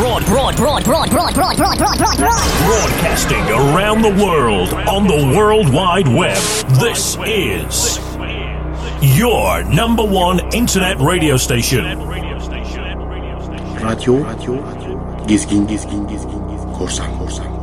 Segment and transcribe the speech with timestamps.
[0.00, 2.64] Broad, broad, broad, broad, broad, broad, broad, broad, broad, broad.
[2.64, 6.38] Broadcasting around the world on the World Wide Web.
[6.80, 8.00] This is
[9.18, 11.84] your number one internet radio station.
[13.84, 14.56] Radyo, radyo,
[15.28, 17.59] gezgin, gezgin, gezgin, gezgin, korsan, korsan,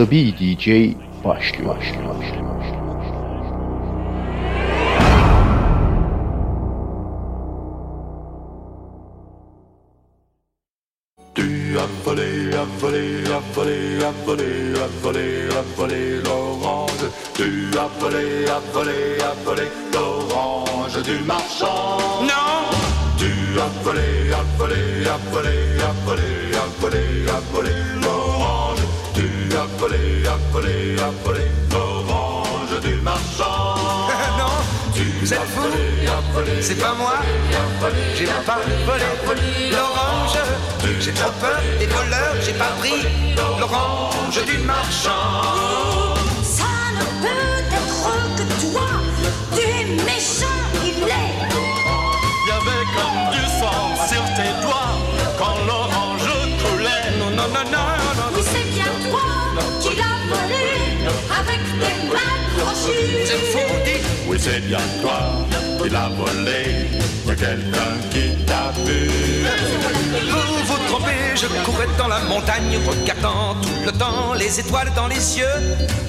[0.00, 0.66] Asabi DJ
[1.24, 1.76] başlıyor.
[1.76, 2.14] başlıyor.
[11.34, 11.42] Tu
[11.78, 12.30] as volé,
[12.62, 13.04] as volé,
[13.36, 14.50] as volé, as volé,
[14.84, 17.06] as volé, as volé l'orange.
[17.34, 17.48] Tu
[17.78, 18.26] as volé,
[18.56, 21.98] as volé, as volé l'orange du marchand.
[22.22, 22.70] Non
[23.18, 23.30] Tu
[23.66, 24.82] as volé, as volé,
[25.14, 25.59] as volé, as volé,
[36.62, 37.14] C'est pas moi.
[38.14, 40.38] J'ai pas volé l'orange
[41.00, 41.58] J'ai trop peur.
[41.78, 43.06] Des voleurs J'ai pas pris
[43.58, 45.42] l'orange du marchand
[46.42, 48.88] Ça ne peut être que toi,
[49.54, 51.32] tu es méchant, il est.
[52.46, 54.98] Y avait comme du sang sur tes doigts
[55.38, 56.28] quand l'orange
[56.62, 57.18] coulait.
[57.18, 59.22] Non, non, non, non, non Oui, c'est bien toi
[59.80, 61.08] qui l'as volé
[61.40, 63.24] avec tes mains crochues.
[63.24, 66.88] C'est dites Oui, c'est bien toi qui l'as volé.
[67.26, 69.10] Y a quelqu'un qui t'a vu.
[70.30, 75.06] Vous vous trompez, je courais dans la montagne regardant tout le temps les étoiles dans
[75.06, 75.46] les cieux.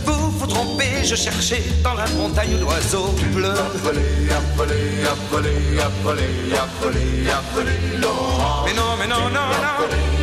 [0.06, 3.54] Vous vous trompez, je cherchais dans la montagne l'oiseau bleu.
[3.84, 4.02] volé,
[4.32, 6.24] a volé, a volé, a volé,
[6.56, 8.66] a volé, a volé l'orange.
[8.66, 9.72] Mais non, mais non, non, non.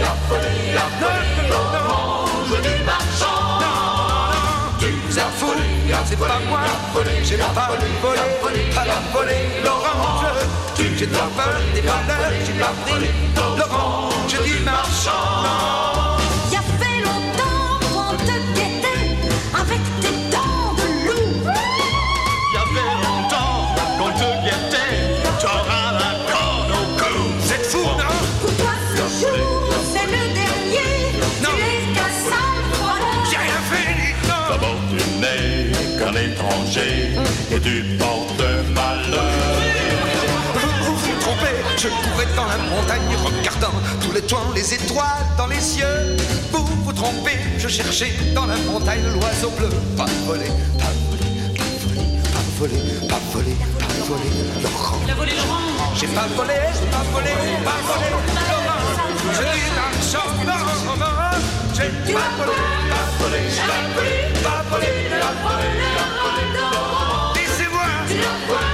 [0.03, 3.59] A volé, a volé l'orange du marchand.
[5.09, 5.48] Vous êtes fou,
[6.05, 6.61] c'est pas moi.
[7.23, 7.69] J'ai pas
[8.43, 10.27] volé, pas volé l'orange.
[10.77, 15.78] J'ai trop peur des voleurs, j'ai pas pris l'orange du marchand.
[36.49, 37.11] Étranger
[37.51, 38.43] et tu portes
[38.75, 39.23] malheur.
[40.55, 45.47] Vous vous trompez, je courais dans la montagne regardant tous les toits, les étoiles dans
[45.47, 46.17] les cieux.
[46.53, 49.71] Vous vous trompez, je cherchais dans la montagne l'oiseau bleu.
[49.97, 50.47] Pas volé,
[50.79, 54.31] pas volé, pas volé, pas volé, pas volé, pas volé,
[54.63, 55.01] Laurent.
[55.05, 55.99] Il a volé l'orange.
[56.01, 57.33] J'ai pas volé, j'ai pas volé,
[57.65, 58.09] pas volé,
[58.51, 58.79] Laurent.
[59.33, 59.69] Je dis.
[61.79, 62.53] J'ai pas volé,
[62.89, 66.28] pas volé, pas volé, pas volé, pas volé, pas volé, Laurent.
[68.19, 68.68] Yeah.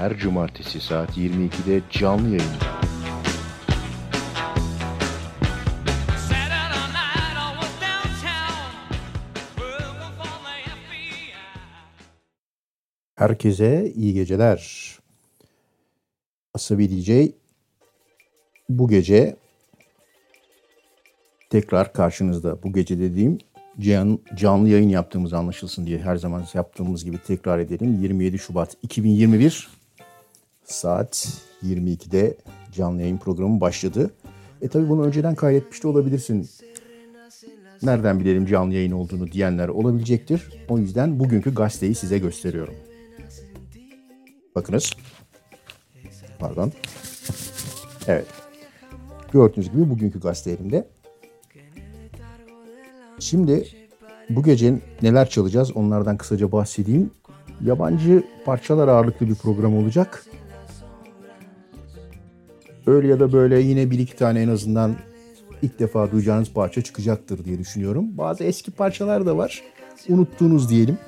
[0.00, 2.44] Her cumartesi saat 22'de canlı yayında.
[13.14, 14.90] Herkese iyi geceler.
[16.54, 17.32] Asabi DJ
[18.68, 19.36] bu gece
[21.50, 22.62] tekrar karşınızda.
[22.62, 23.38] Bu gece dediğim
[23.78, 28.02] can, canlı yayın yaptığımız anlaşılsın diye her zaman yaptığımız gibi tekrar edelim.
[28.02, 29.79] 27 Şubat 2021
[30.72, 31.28] saat
[31.62, 32.36] 22'de
[32.72, 34.10] canlı yayın programı başladı.
[34.62, 36.50] E tabi bunu önceden kaydetmiş de olabilirsin.
[37.82, 40.64] Nereden bilelim canlı yayın olduğunu diyenler olabilecektir.
[40.68, 42.74] O yüzden bugünkü gazeteyi size gösteriyorum.
[44.54, 44.90] Bakınız.
[46.38, 46.72] Pardon.
[48.06, 48.26] Evet.
[49.32, 50.88] Gördüğünüz gibi bugünkü gazete elimde.
[53.18, 53.68] Şimdi
[54.30, 57.10] bu gece neler çalacağız onlardan kısaca bahsedeyim.
[57.64, 60.24] Yabancı parçalar ağırlıklı bir program olacak.
[62.86, 64.96] Öyle ya da böyle yine bir iki tane en azından
[65.62, 68.18] ilk defa duyacağınız parça çıkacaktır diye düşünüyorum.
[68.18, 69.62] Bazı eski parçalar da var.
[70.08, 70.98] Unuttuğunuz diyelim.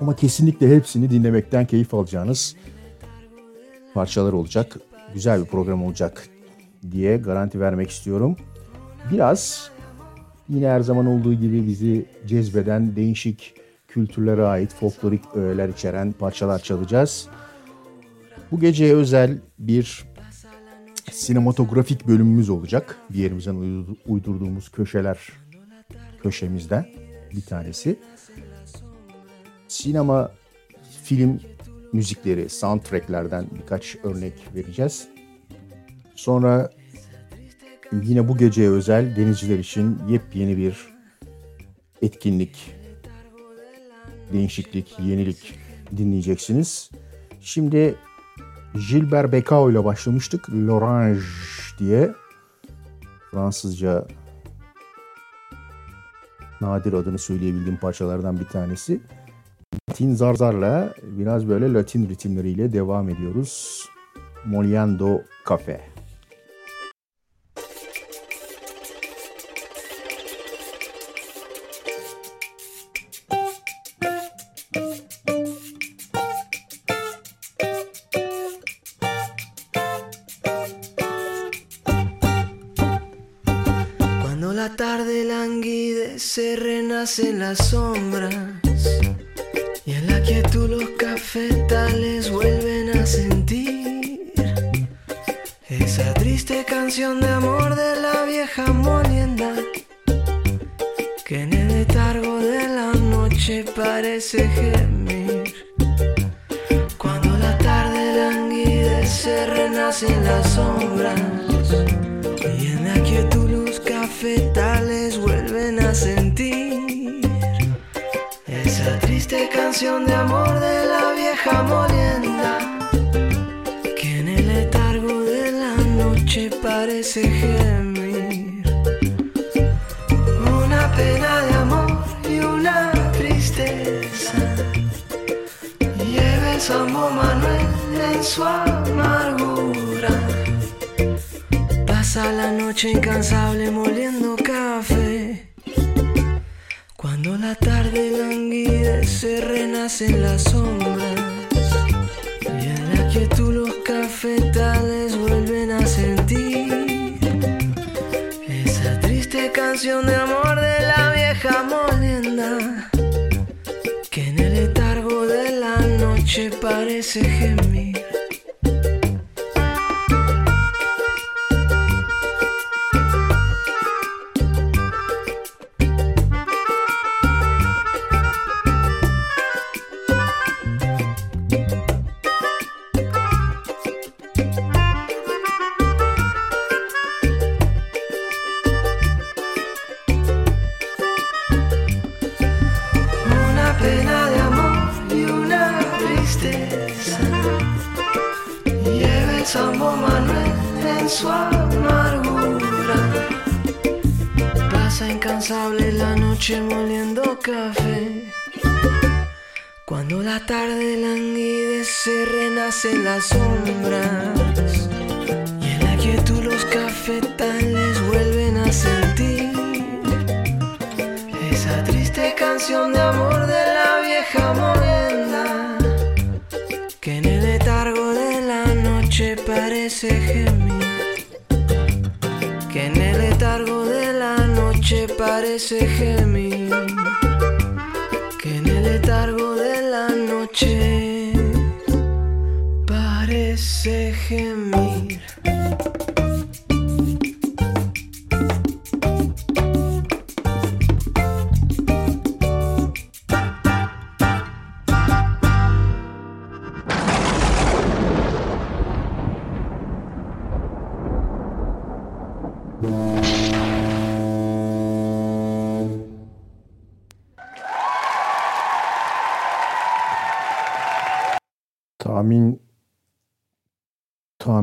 [0.00, 2.56] Ama kesinlikle hepsini dinlemekten keyif alacağınız
[3.94, 4.76] parçalar olacak.
[5.14, 6.28] Güzel bir program olacak
[6.90, 8.36] diye garanti vermek istiyorum.
[9.12, 9.70] Biraz
[10.48, 13.54] yine her zaman olduğu gibi bizi cezbeden değişik
[13.88, 17.28] kültürlere ait folklorik öğeler içeren parçalar çalacağız.
[18.50, 20.04] Bu geceye özel bir
[21.12, 22.98] sinematografik bölümümüz olacak.
[23.10, 25.18] Bir yerimizden uydurduğumuz köşeler
[26.22, 26.86] köşemizden
[27.32, 27.98] bir tanesi.
[29.68, 30.32] Sinema,
[31.04, 31.40] film
[31.92, 35.08] müzikleri, soundtracklerden birkaç örnek vereceğiz.
[36.14, 36.70] Sonra
[38.02, 40.76] yine bu geceye özel denizciler için yepyeni bir
[42.02, 42.74] etkinlik,
[44.32, 45.54] değişiklik, yenilik
[45.96, 46.90] dinleyeceksiniz.
[47.40, 47.94] Şimdi
[48.74, 50.50] Gilbert Bécaud ile başlamıştık.
[50.50, 51.20] L'Orange
[51.78, 52.14] diye
[53.30, 54.06] Fransızca
[56.60, 59.00] nadir adını söyleyebildiğim parçalardan bir tanesi.
[59.90, 63.84] Latin zarzarla biraz böyle Latin ritimleriyle devam ediyoruz.
[64.44, 65.93] Moliendo Cafe.
[87.54, 87.83] So.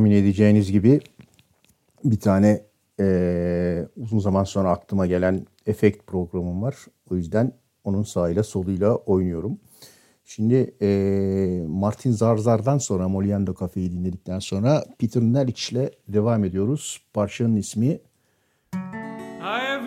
[0.01, 0.99] Tahmin edeceğiniz gibi
[2.03, 2.61] bir tane
[2.99, 6.75] eee, uzun zaman sonra aklıma gelen efekt programım var.
[7.11, 7.51] O yüzden
[7.83, 9.59] onun sağıyla soluyla oynuyorum.
[10.25, 17.01] Şimdi eee, Martin Zarzar'dan sonra Moliendo Cafe'yi dinledikten sonra Peter Neric ile devam ediyoruz.
[17.13, 17.99] Parçanın ismi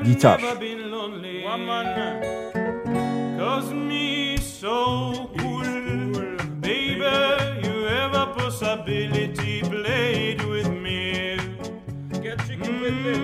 [0.05, 0.43] Gitar.
[0.43, 0.61] never
[8.55, 11.37] possibility played with me.
[12.23, 13.15] Get jiggy with me.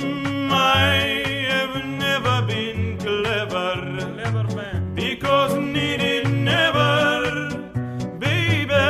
[0.00, 3.74] Mm, I have never been clever.
[4.14, 4.94] Clever man.
[4.94, 7.50] Because needed never.
[8.18, 8.86] Baby,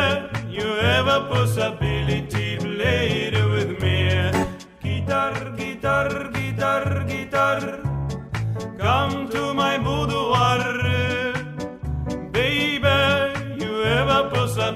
[0.48, 4.30] you have a possibility played with me.
[4.84, 7.60] Guitar, guitar, guitar, guitar.
[8.78, 9.49] Come to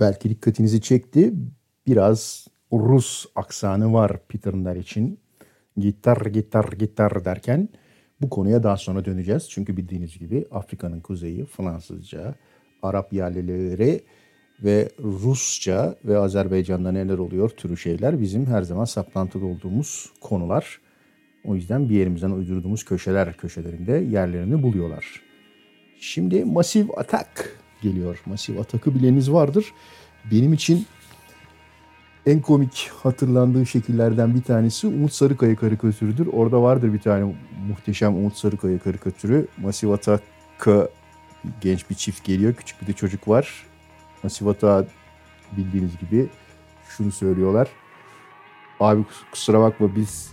[0.00, 1.32] belki dikkatinizi çekti.
[1.86, 5.20] Biraz Rus aksanı var Peter için.
[5.76, 7.68] Gitar, gitar, gitar derken
[8.20, 9.50] bu konuya daha sonra döneceğiz.
[9.50, 12.34] Çünkü bildiğiniz gibi Afrika'nın kuzeyi Fransızca,
[12.82, 14.00] Arap yerlileri
[14.64, 20.80] ve Rusça ve Azerbaycan'da neler oluyor türü şeyler bizim her zaman saplantıda olduğumuz konular.
[21.44, 25.22] O yüzden bir yerimizden uydurduğumuz köşeler köşelerinde yerlerini buluyorlar.
[26.00, 28.22] Şimdi Massive Attack geliyor.
[28.26, 29.72] Massive Attack'ı bileniniz vardır.
[30.30, 30.86] Benim için
[32.26, 36.26] en komik hatırlandığı şekillerden bir tanesi Umut Sarıkaya karikatürüdür.
[36.26, 37.34] Orada vardır bir tane
[37.68, 39.46] muhteşem Umut Sarıkaya karikatürü.
[39.56, 40.88] Massive Attack'a
[41.60, 42.54] genç bir çift geliyor.
[42.54, 43.66] Küçük bir de çocuk var.
[44.22, 44.90] Massive Attack
[45.56, 46.28] bildiğiniz gibi
[46.88, 47.68] şunu söylüyorlar.
[48.80, 50.30] Abi kusura bakma biz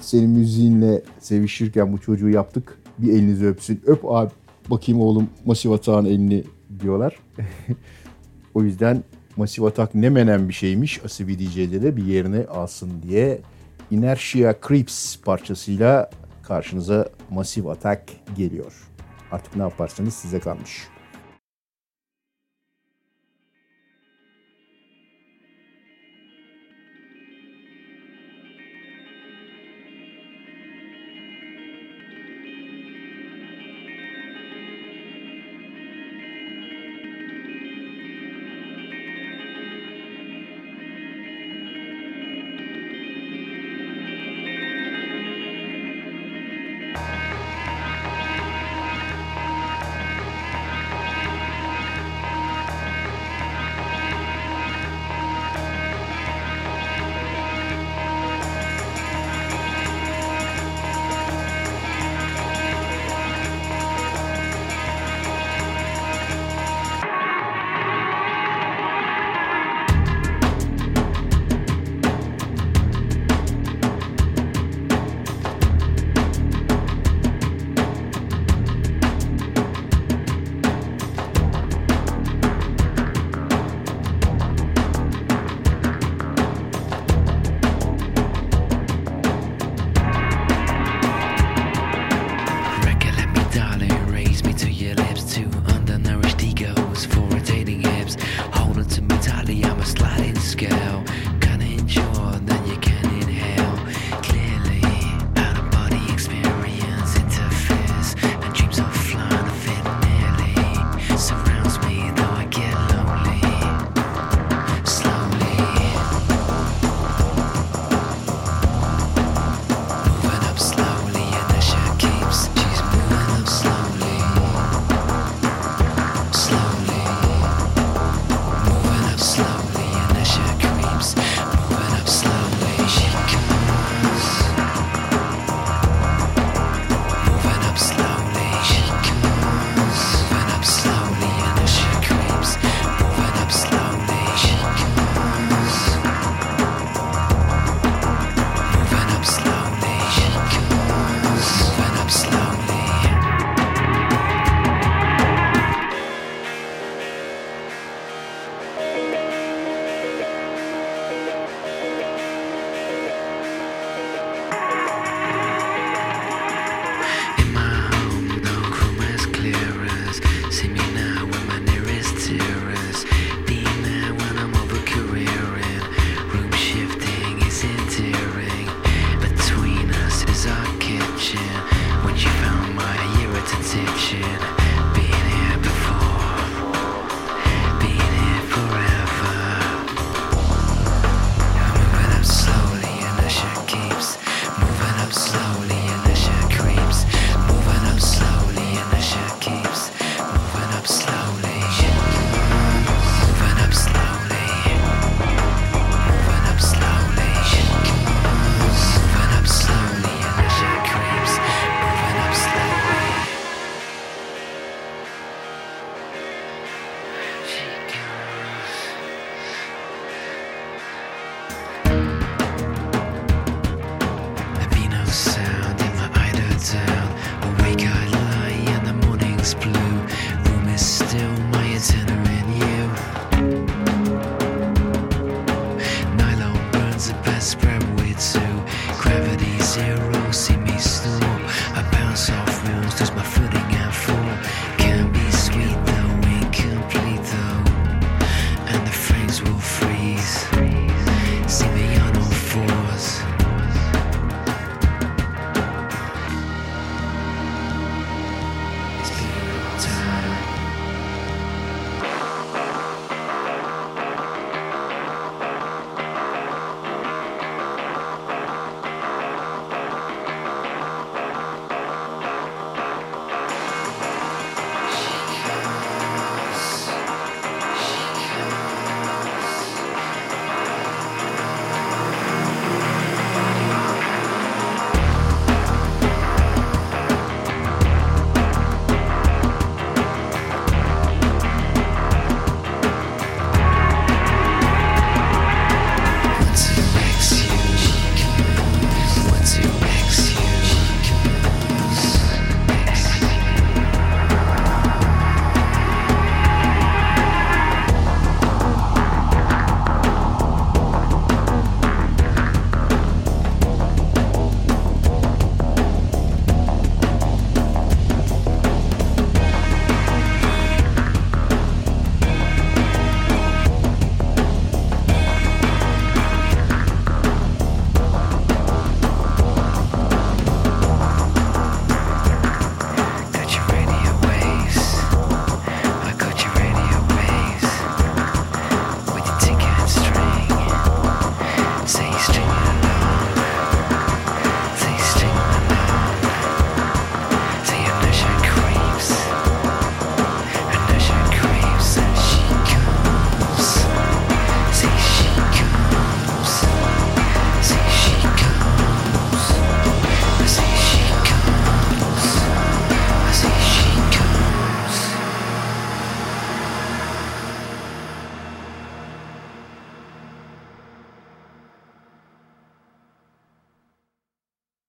[0.00, 2.78] senin müziğinle sevişirken bu çocuğu yaptık.
[2.98, 3.82] Bir elinizi öpsün.
[3.86, 4.30] Öp abi
[4.70, 6.44] bakayım oğlum Massive Attack'ın elini
[6.80, 7.16] diyorlar.
[8.54, 9.04] o yüzden
[9.36, 11.04] Massive Attack ne menen bir şeymiş.
[11.04, 13.40] Asibi DJ'de de bir yerini alsın diye
[13.90, 16.10] Inertia Creeps parçasıyla
[16.42, 18.02] karşınıza Massive Attack
[18.36, 18.88] geliyor.
[19.32, 20.91] Artık ne yaparsanız size kalmış.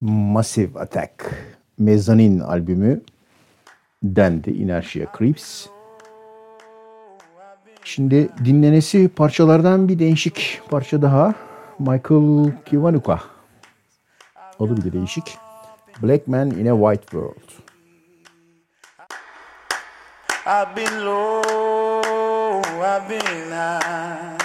[0.04, 1.12] Massive Attack
[1.78, 3.02] Mezzanine albümü
[4.04, 5.68] dendi Inertia Creeps.
[7.84, 11.34] Şimdi dinlenesi parçalardan bir değişik parça daha.
[11.80, 13.20] Michael Kiwanuka.
[14.60, 15.38] Adı bile değişik.
[16.04, 17.50] Black Man in a White World.
[20.46, 21.42] I've been low,
[22.82, 24.38] I've been high,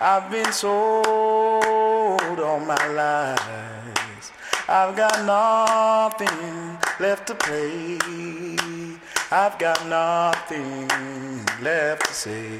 [0.00, 3.91] I've been sold all my lies.
[4.74, 7.98] I've got nothing left to play.
[9.30, 10.88] I've got nothing
[11.60, 12.58] left to say.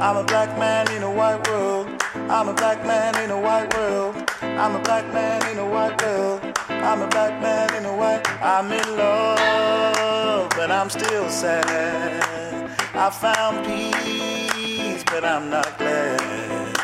[0.00, 2.02] I'm a black man in a white world.
[2.28, 4.16] I'm a black man in a white world.
[4.42, 6.58] I'm a black man in a white world.
[6.68, 8.28] I'm a black man in a white.
[8.42, 12.68] I'm in love, but I'm still sad.
[12.94, 16.76] I found peace, but I'm not glad.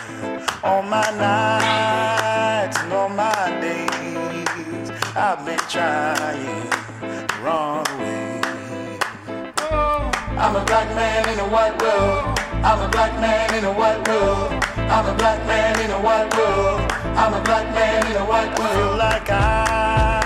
[0.62, 2.25] On my nights
[2.74, 6.58] and all my days, I've been trying
[7.00, 8.40] to run away.
[10.36, 12.38] I'm a black man in a white world.
[12.64, 14.52] I'm a black man in a white world.
[14.76, 16.80] I'm a black man in a white world.
[17.16, 18.98] I'm a black man in a white world.
[18.98, 20.25] Like I've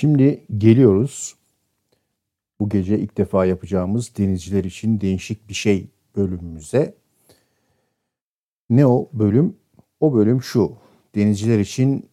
[0.00, 1.34] Şimdi geliyoruz.
[2.60, 6.94] Bu gece ilk defa yapacağımız denizciler için değişik bir şey bölümümüze.
[8.70, 9.56] Ne o bölüm?
[10.00, 10.76] O bölüm şu.
[11.14, 12.08] Denizciler için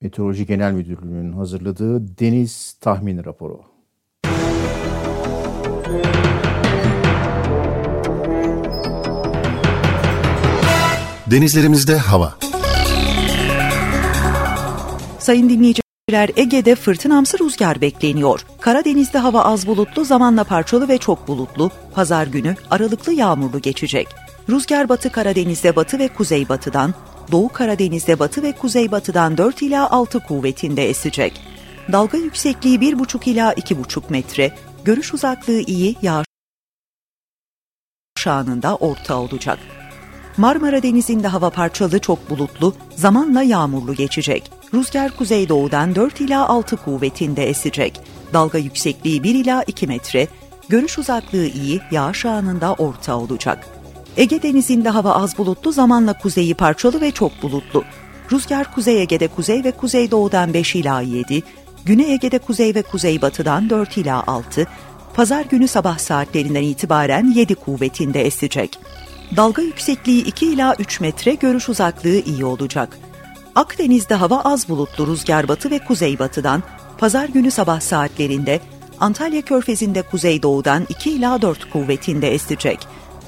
[0.00, 3.60] Meteoroloji Genel Müdürlüğü'nün hazırladığı deniz tahmin raporu.
[11.30, 12.38] Denizlerimizde hava.
[15.18, 18.46] Sayın dinleyici Ege'de fırtınamsı rüzgar bekleniyor.
[18.60, 21.70] Karadeniz'de hava az bulutlu, zamanla parçalı ve çok bulutlu.
[21.94, 24.08] Pazar günü aralıklı yağmurlu geçecek.
[24.50, 26.94] Rüzgar batı Karadeniz'de batı ve kuzeybatıdan,
[27.32, 31.40] Doğu Karadeniz'de batı ve kuzeybatıdan 4 ila 6 kuvvetinde esecek.
[31.92, 36.26] Dalga yüksekliği 1,5 ila 2,5 metre, görüş uzaklığı iyi, yağış
[38.26, 39.58] anında orta olacak.
[40.36, 44.55] Marmara Denizi'nde hava parçalı çok bulutlu, zamanla yağmurlu geçecek.
[44.74, 48.00] Rüzgar kuzeydoğudan 4 ila 6 kuvvetinde esecek.
[48.32, 50.28] Dalga yüksekliği 1 ila 2 metre,
[50.68, 53.66] görüş uzaklığı iyi, yağış anında orta olacak.
[54.16, 57.84] Ege Denizi'nde hava az bulutlu, zamanla kuzeyi parçalı ve çok bulutlu.
[58.32, 61.42] Rüzgar Kuzey Ege'de kuzey ve kuzeydoğudan 5 ila 7,
[61.84, 64.66] Güney Ege'de kuzey ve kuzeybatıdan 4 ila 6,
[65.14, 68.78] pazar günü sabah saatlerinden itibaren 7 kuvvetinde esecek.
[69.36, 72.98] Dalga yüksekliği 2 ila 3 metre, görüş uzaklığı iyi olacak.
[73.56, 76.62] Akdeniz'de hava az bulutlu rüzgar batı ve kuzeybatıdan,
[76.98, 78.60] pazar günü sabah saatlerinde
[79.00, 82.78] Antalya Körfezi'nde kuzeydoğudan 2 ila 4 kuvvetinde esecek.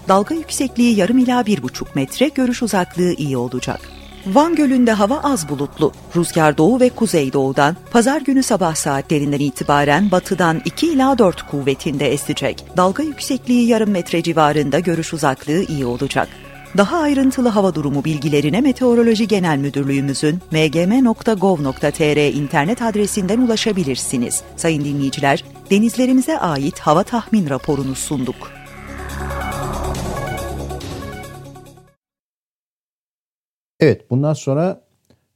[0.09, 3.81] Dalga yüksekliği yarım ila 1,5 metre, görüş uzaklığı iyi olacak.
[4.27, 5.93] Van Gölü'nde hava az bulutlu.
[6.17, 12.65] Rüzgar doğu ve kuzeydoğudan pazar günü sabah saatlerinden itibaren batıdan 2 ila 4 kuvvetinde esecek.
[12.77, 16.29] Dalga yüksekliği yarım metre civarında görüş uzaklığı iyi olacak.
[16.77, 24.43] Daha ayrıntılı hava durumu bilgilerine Meteoroloji Genel Müdürlüğümüzün mgm.gov.tr internet adresinden ulaşabilirsiniz.
[24.57, 28.51] Sayın dinleyiciler, denizlerimize ait hava tahmin raporunu sunduk.
[33.81, 34.85] Evet bundan sonra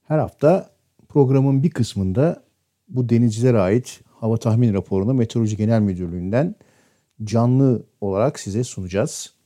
[0.09, 0.71] her hafta
[1.09, 2.45] programın bir kısmında
[2.89, 6.55] bu denizcilere ait hava tahmin raporunu Meteoroloji Genel Müdürlüğü'nden
[7.25, 9.42] canlı olarak size sunacağız.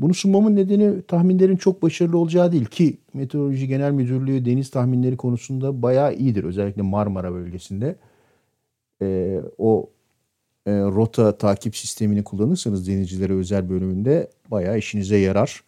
[0.00, 5.82] Bunu sunmamın nedeni tahminlerin çok başarılı olacağı değil ki Meteoroloji Genel Müdürlüğü deniz tahminleri konusunda
[5.82, 6.44] bayağı iyidir.
[6.44, 7.96] Özellikle Marmara bölgesinde.
[9.02, 9.90] Ee, o
[10.66, 15.64] e, rota takip sistemini kullanırsanız denizcilere özel bölümünde bayağı işinize yarar.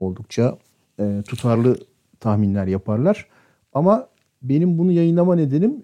[0.00, 0.58] Oldukça
[1.00, 1.78] e, tutarlı
[2.20, 3.28] tahminler yaparlar.
[3.72, 4.08] Ama
[4.42, 5.82] benim bunu yayınlama nedenim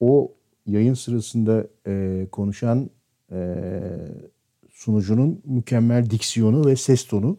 [0.00, 0.32] o
[0.66, 2.90] yayın sırasında e, konuşan
[3.32, 3.54] e,
[4.82, 7.38] sunucunun mükemmel diksiyonu ve ses tonu.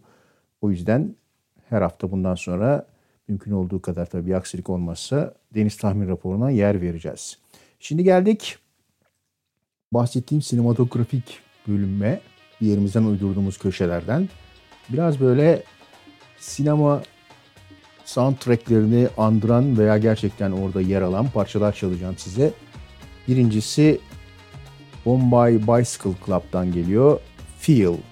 [0.61, 1.15] O yüzden
[1.69, 2.87] her hafta bundan sonra
[3.27, 7.37] mümkün olduğu kadar tabii bir aksilik olmazsa deniz tahmin raporuna yer vereceğiz.
[7.79, 8.57] Şimdi geldik
[9.91, 12.21] bahsettiğim sinematografik bölüme
[12.61, 14.29] bir yerimizden uydurduğumuz köşelerden.
[14.89, 15.63] Biraz böyle
[16.37, 17.03] sinema
[18.05, 22.53] soundtracklerini andıran veya gerçekten orada yer alan parçalar çalacağım size.
[23.27, 23.99] Birincisi
[25.05, 27.19] Bombay Bicycle Club'dan geliyor.
[27.63, 28.03] Feel.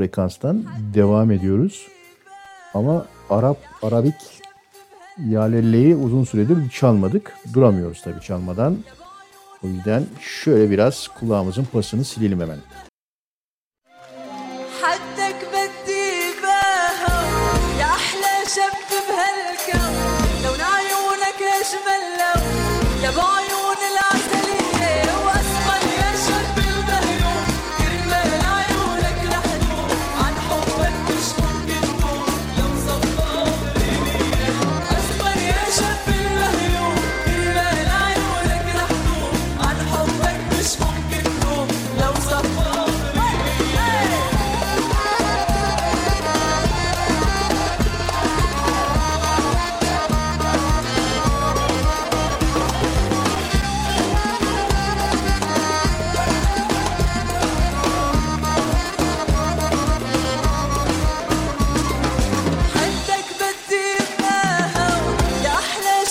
[0.00, 1.86] frekanstan devam ediyoruz.
[2.74, 4.14] Ama Arap, Arabik
[5.28, 7.36] yalelleyi uzun süredir çalmadık.
[7.54, 8.78] Duramıyoruz tabii çalmadan.
[9.64, 12.58] O yüzden şöyle biraz kulağımızın pasını silelim hemen.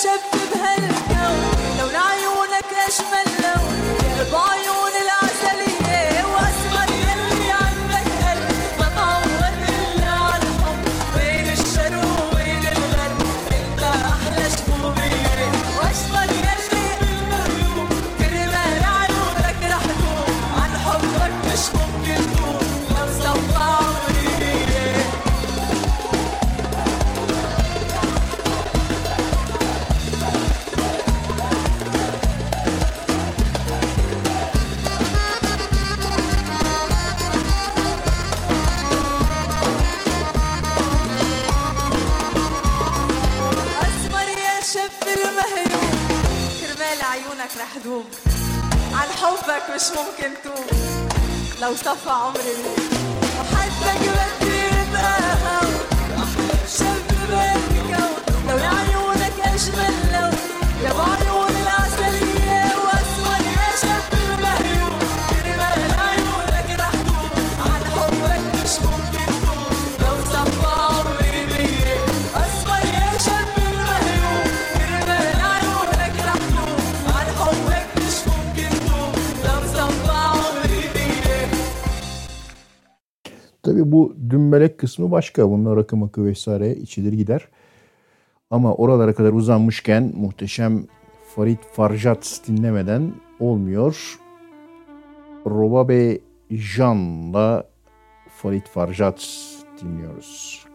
[0.02, 0.29] said
[51.90, 52.79] da sua alma,
[84.90, 85.50] kısmı başka.
[85.50, 87.48] Bunlar rakı makı vesaire içilir gider.
[88.52, 90.87] Ama oralara kadar uzanmışken muhteşem
[91.35, 94.19] Farid Farjat dinlemeden olmuyor.
[95.46, 96.19] Robabe
[96.52, 97.63] Jan'la
[98.42, 99.27] Farid Farjat
[99.81, 100.65] dinliyoruz.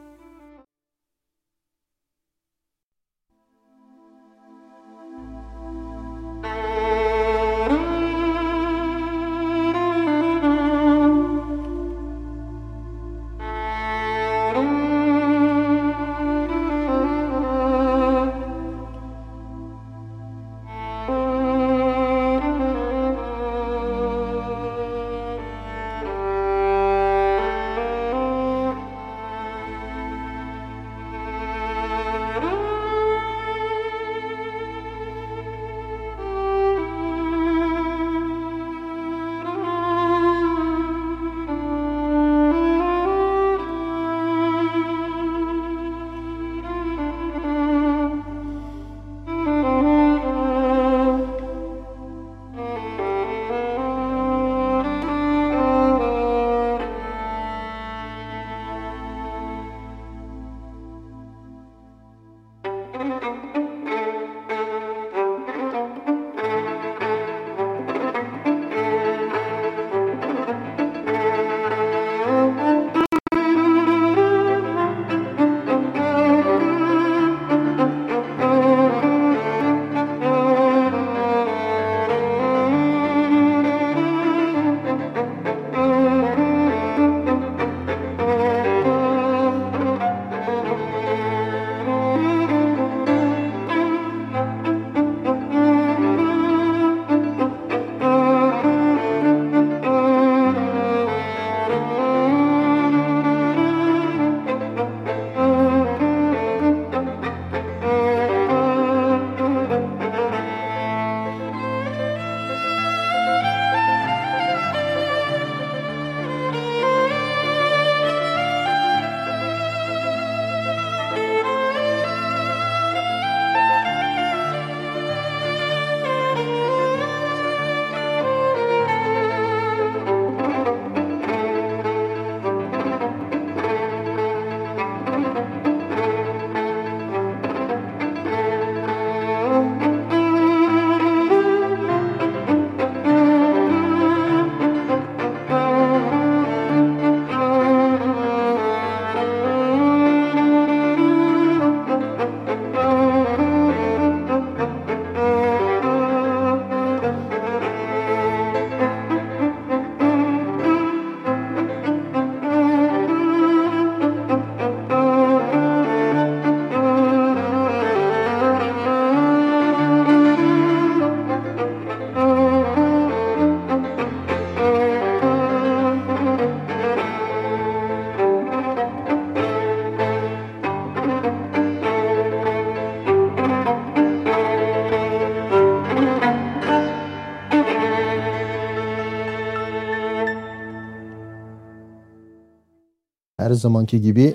[193.54, 194.34] zamanki gibi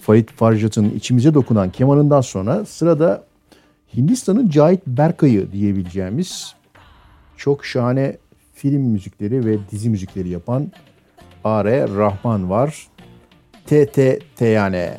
[0.00, 3.24] Farid Farjat'ın içimize dokunan kemanından sonra sırada
[3.96, 6.54] Hindistan'ın Cahit Berkay'ı diyebileceğimiz
[7.36, 8.16] çok şahane
[8.54, 10.72] film müzikleri ve dizi müzikleri yapan
[11.44, 11.88] R.
[11.88, 12.88] Rahman var.
[13.66, 14.90] TTT yani.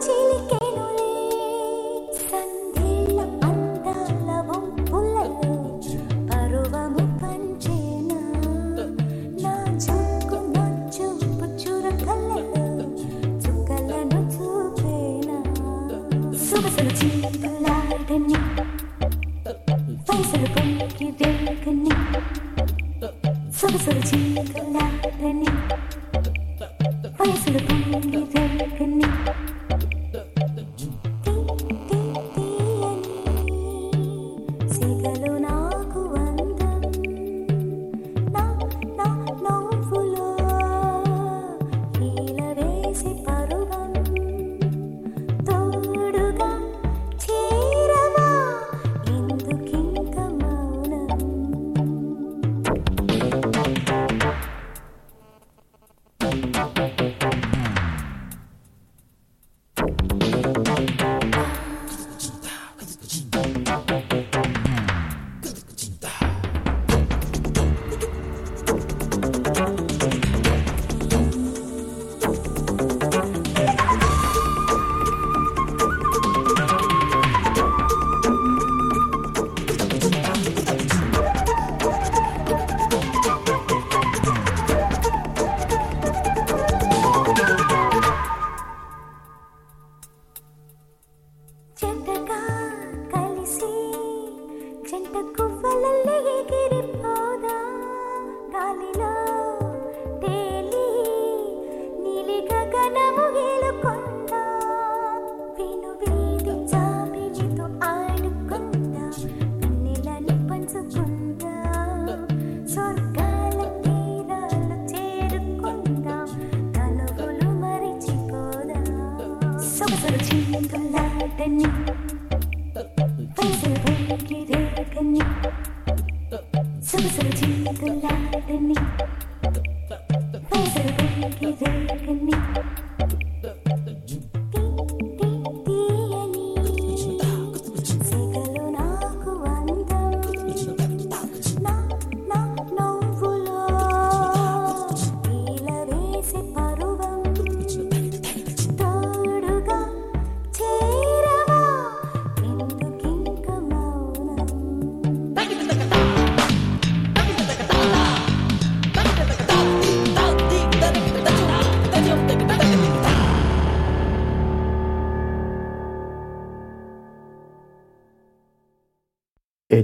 [0.00, 0.12] 请
[0.48, 0.53] 你。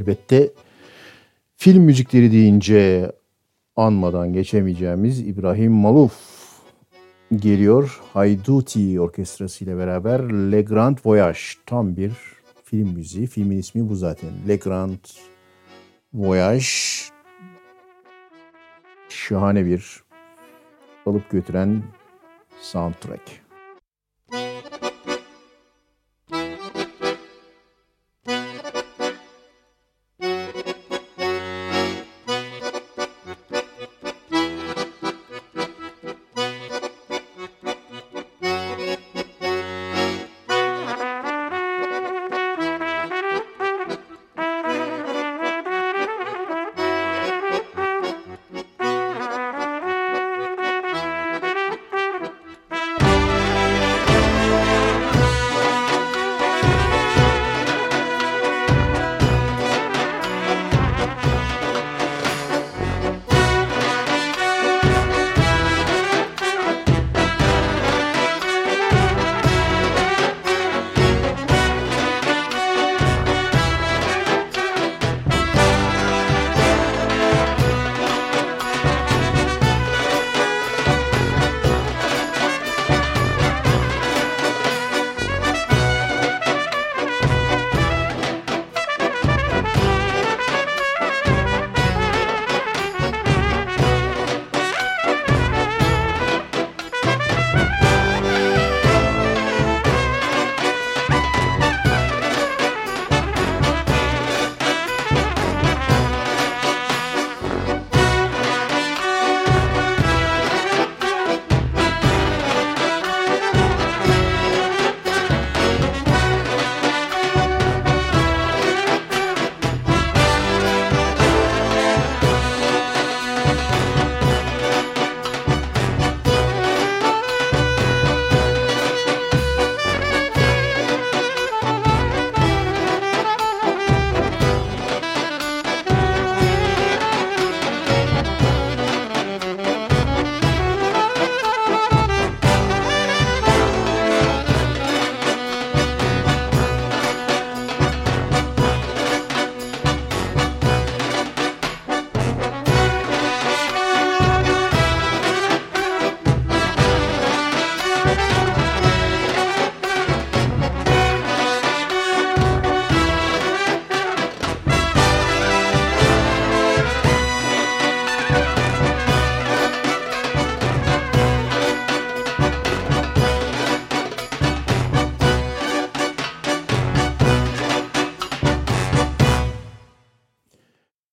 [0.00, 0.52] elbette
[1.56, 3.12] film müzikleri deyince
[3.76, 6.14] anmadan geçemeyeceğimiz İbrahim Maluf
[7.36, 8.00] geliyor.
[8.12, 12.12] Hayduti Orkestrası ile beraber Le Grand Voyage tam bir
[12.64, 13.26] film müziği.
[13.26, 14.30] Filmin ismi bu zaten.
[14.48, 14.98] Le Grand
[16.14, 16.64] Voyage
[19.08, 20.02] şahane bir
[21.06, 21.82] alıp götüren
[22.60, 23.39] soundtrack.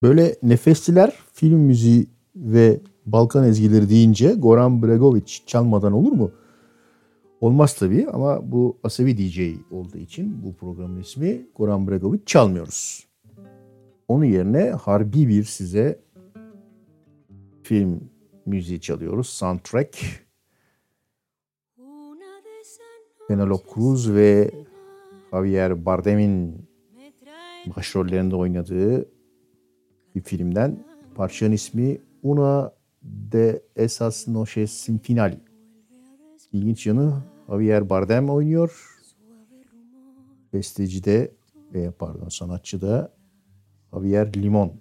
[0.08, 6.32] Böyle nefesliler film müziği ve Balkan ezgileri deyince Goran Bregovic çalmadan olur mu?
[7.42, 9.40] Olmaz tabii ama bu Asavi DJ
[9.72, 13.08] olduğu için bu programın ismi Goran Bregovic çalmıyoruz.
[14.08, 16.00] Onun yerine harbi bir size
[17.64, 18.10] film
[18.46, 19.30] müziği çalıyoruz.
[19.30, 19.98] Soundtrack.
[23.28, 24.52] Penelope Cruz ve
[25.32, 26.68] Javier Bardem'in
[27.76, 29.17] başrollerinde oynadığı
[30.18, 30.84] bir filmden.
[31.16, 32.72] Parçanın ismi Una
[33.04, 35.40] de esas noches sin final.
[36.54, 38.98] İlginç yanı Javier Bardem oynuyor.
[40.54, 41.32] Besteci de
[41.74, 43.14] ve pardon sanatçı da
[43.94, 44.74] Javier Limon.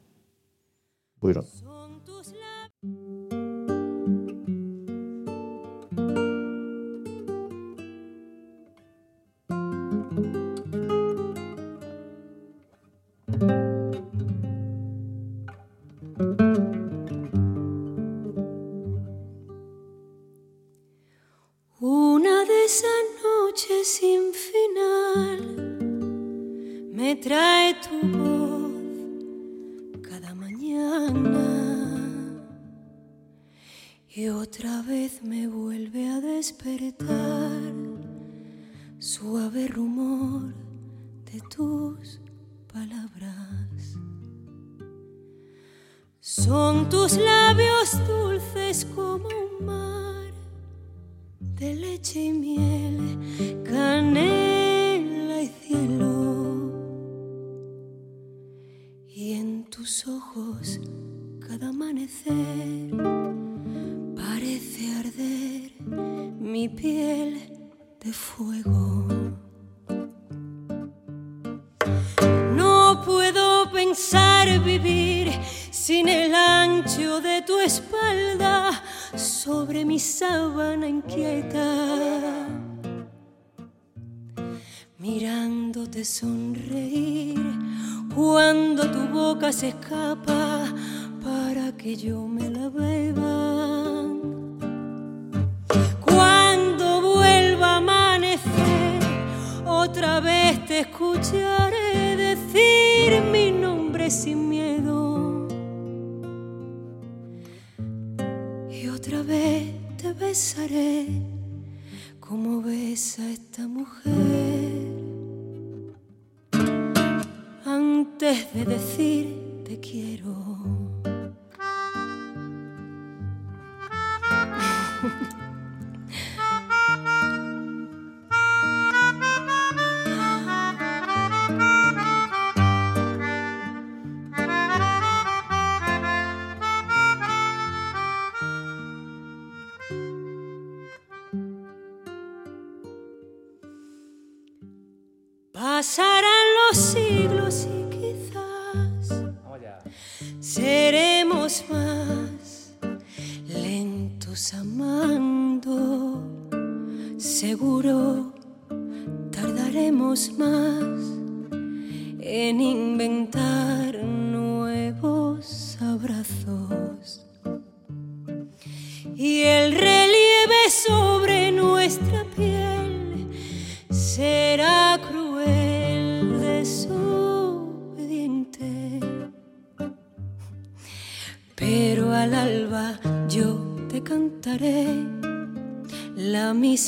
[1.22, 1.44] Buyurun.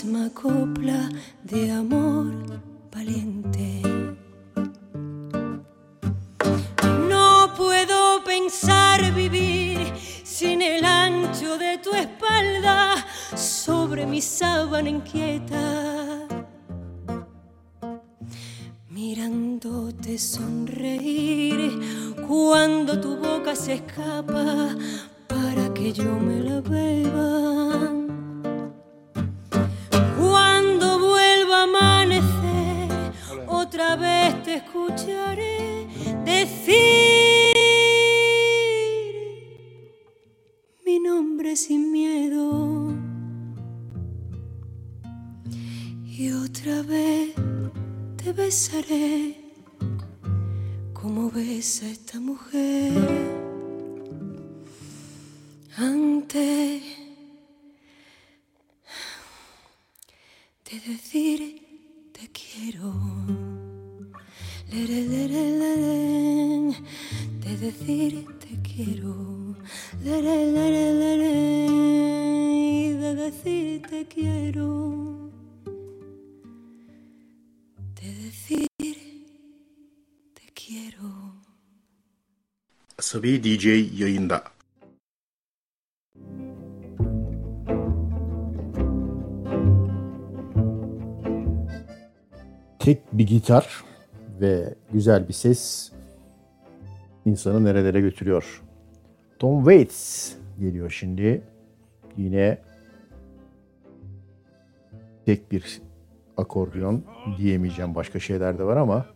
[0.05, 1.09] misma copla
[1.43, 2.33] de amor
[2.95, 3.83] valiente.
[7.09, 9.93] No puedo pensar vivir
[10.23, 12.95] sin el ancho de tu espalda
[13.35, 16.29] sobre mi sábana inquieta.
[18.91, 21.77] Mirándote sonreír
[22.29, 24.77] cuando tu boca se escapa
[25.27, 27.48] para que yo me la beba
[48.59, 49.37] besaré
[50.93, 53.08] como besa esta mujer.
[83.09, 83.67] Asabi DJ
[84.01, 84.43] yayında.
[92.79, 93.85] Tek bir gitar
[94.41, 95.93] ve güzel bir ses
[97.25, 98.63] insanı nerelere götürüyor.
[99.39, 101.43] Tom Waits geliyor şimdi.
[102.17, 102.59] Yine
[105.27, 105.83] tek bir
[106.37, 107.05] akordeon
[107.39, 109.07] diyemeyeceğim başka şeyler de var ama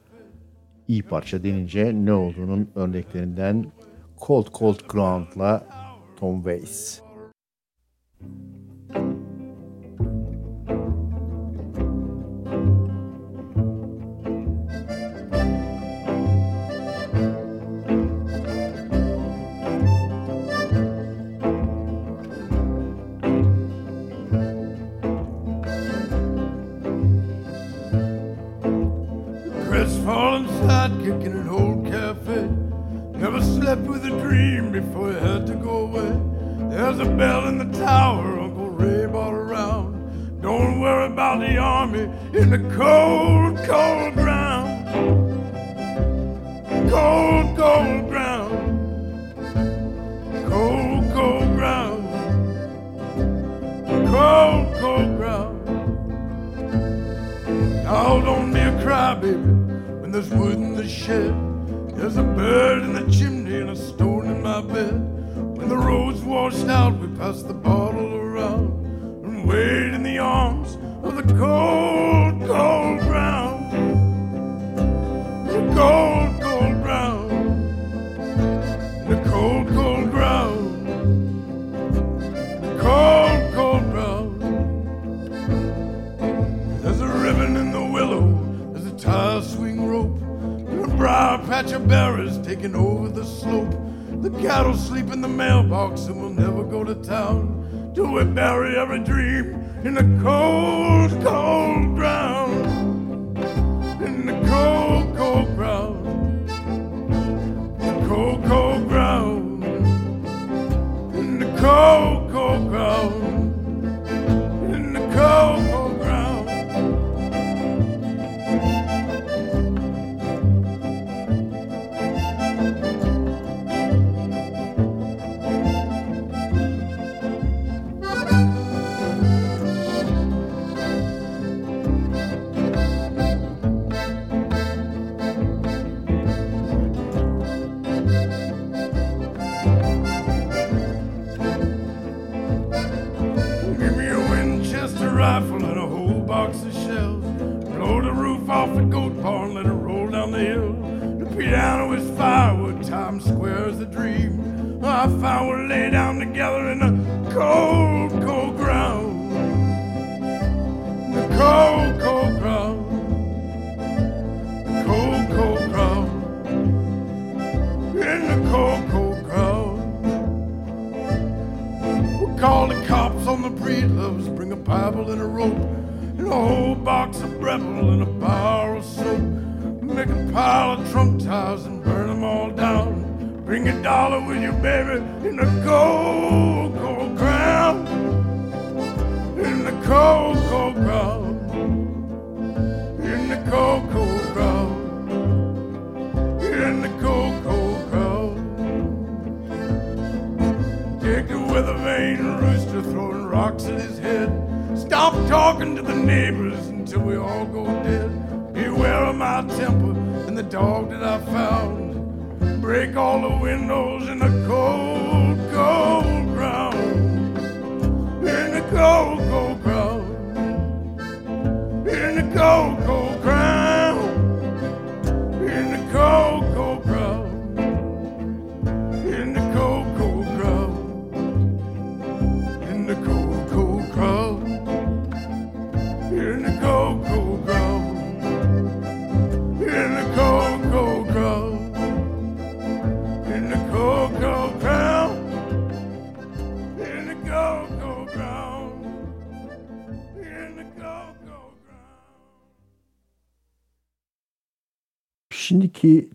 [0.89, 3.67] iyi parça denince ne olduğunun örneklerinden
[4.23, 5.65] Cold Cold Ground'la
[6.17, 7.03] Tom Waits.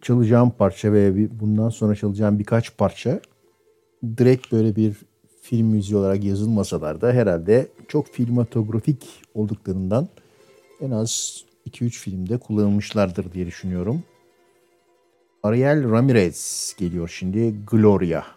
[0.08, 3.20] çalacağım parça ve bundan sonra çalacağım birkaç parça
[4.18, 4.96] direkt böyle bir
[5.42, 10.08] film müziği olarak yazılmasalar da herhalde çok filmatografik olduklarından
[10.82, 14.04] en az 2-3 filmde kullanılmışlardır diye düşünüyorum.
[15.44, 18.37] Ariel Ramirez geliyor şimdi Gloria.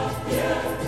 [0.00, 0.79] Yeah.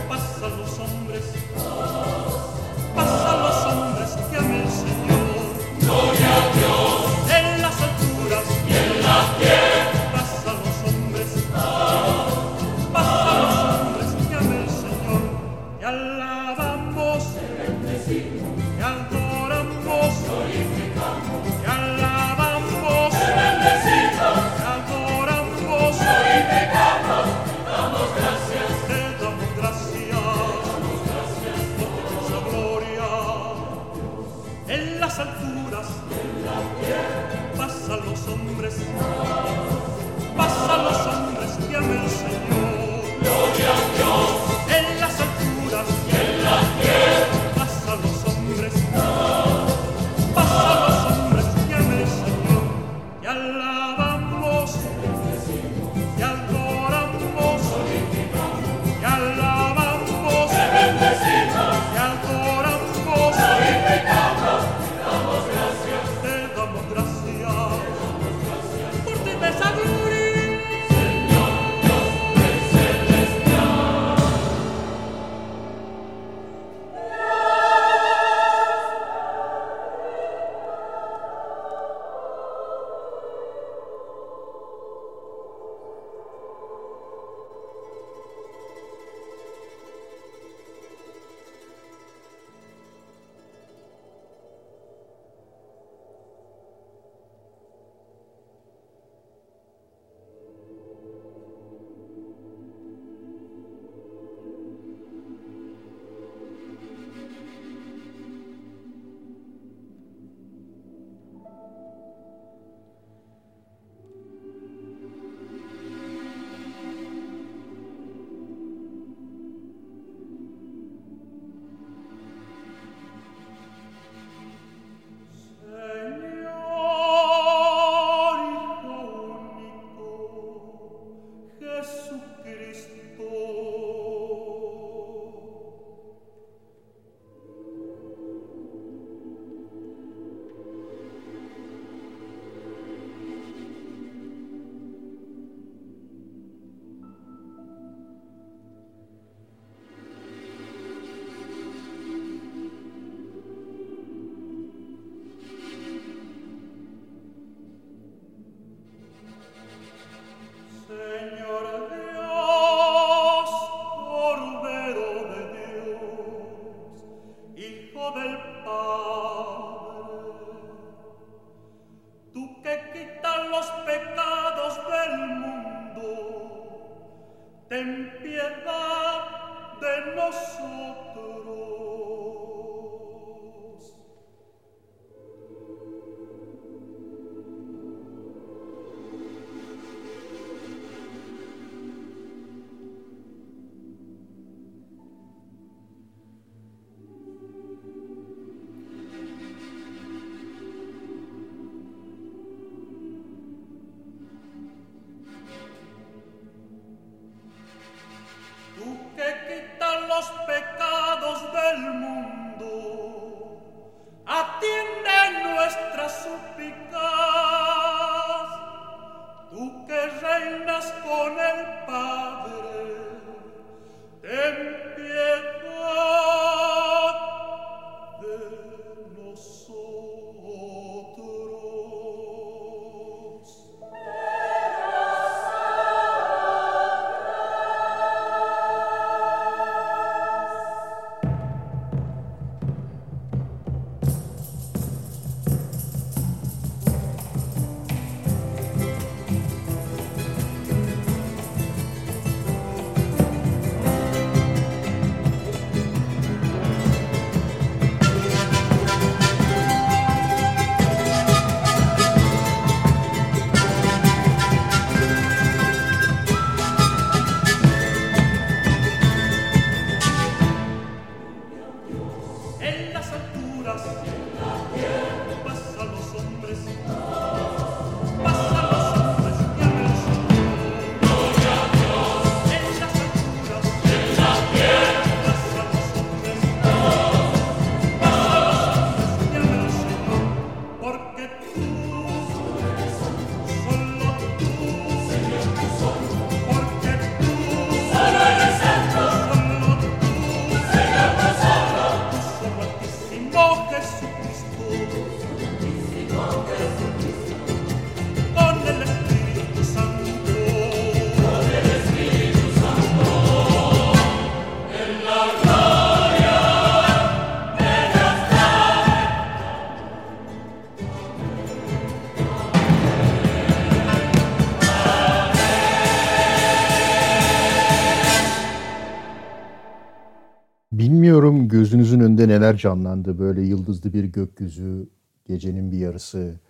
[332.42, 333.18] neler canlandı?
[333.18, 334.88] Böyle yıldızlı bir gökyüzü,
[335.26, 336.40] gecenin bir yarısı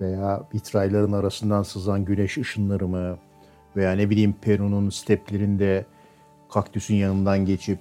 [0.00, 3.18] veya vitrayların arasından sızan güneş ışınları mı?
[3.76, 5.86] Veya ne bileyim Peru'nun steplerinde
[6.52, 7.78] kaktüsün yanından geçip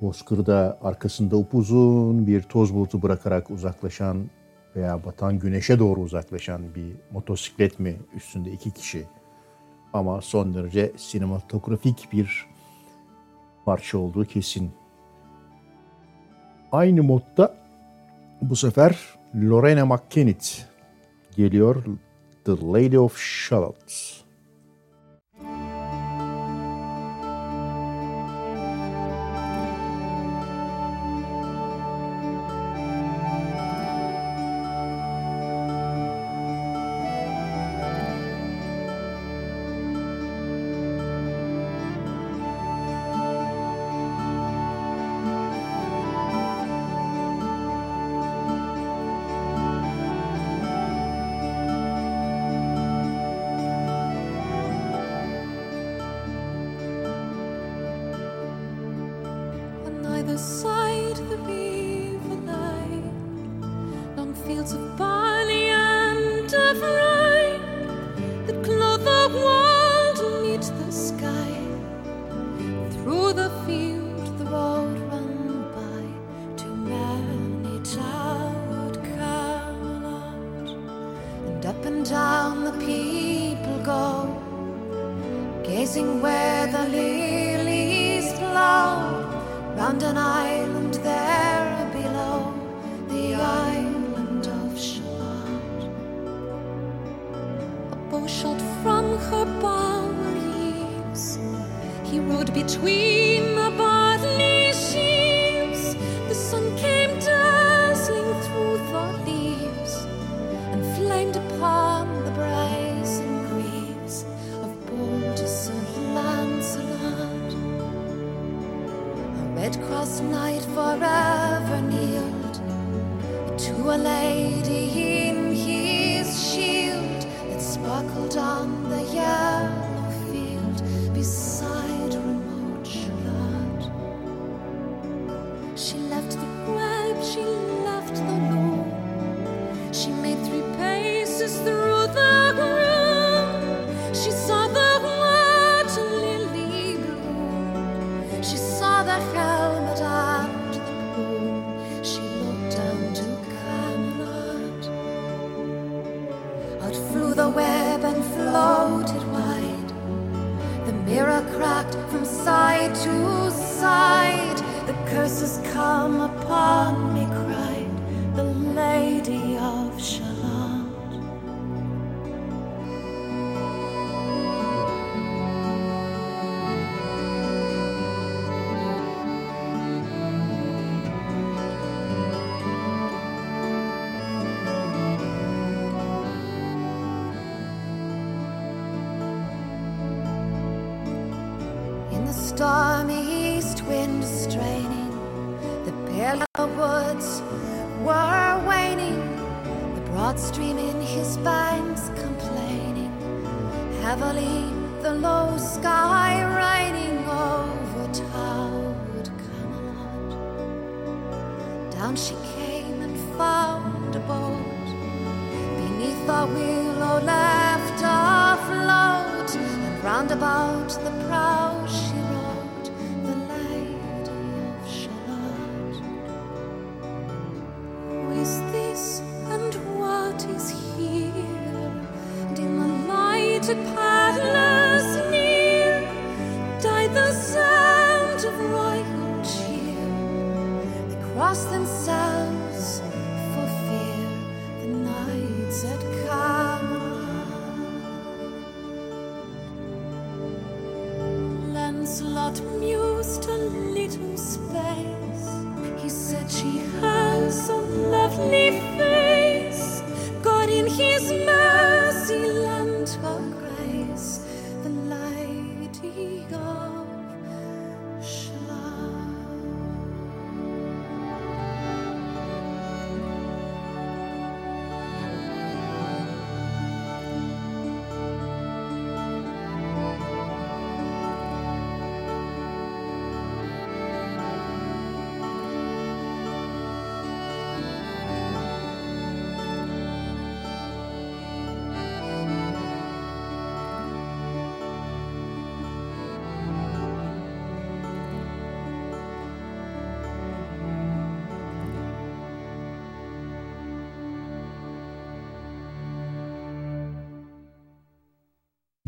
[0.00, 4.30] bozkırda arkasında upuzun bir toz bulutu bırakarak uzaklaşan
[4.76, 9.04] veya batan güneşe doğru uzaklaşan bir motosiklet mi üstünde iki kişi?
[9.92, 12.46] Ama son derece sinematografik bir
[13.64, 14.70] parça olduğu kesin
[16.74, 17.54] aynı modda
[18.42, 18.98] bu sefer
[19.34, 20.66] Lorena McKennitt
[21.36, 21.84] geliyor.
[22.44, 24.23] The Lady of Shalott.
[64.64, 67.13] fields of barley and of rye.
[102.66, 103.13] between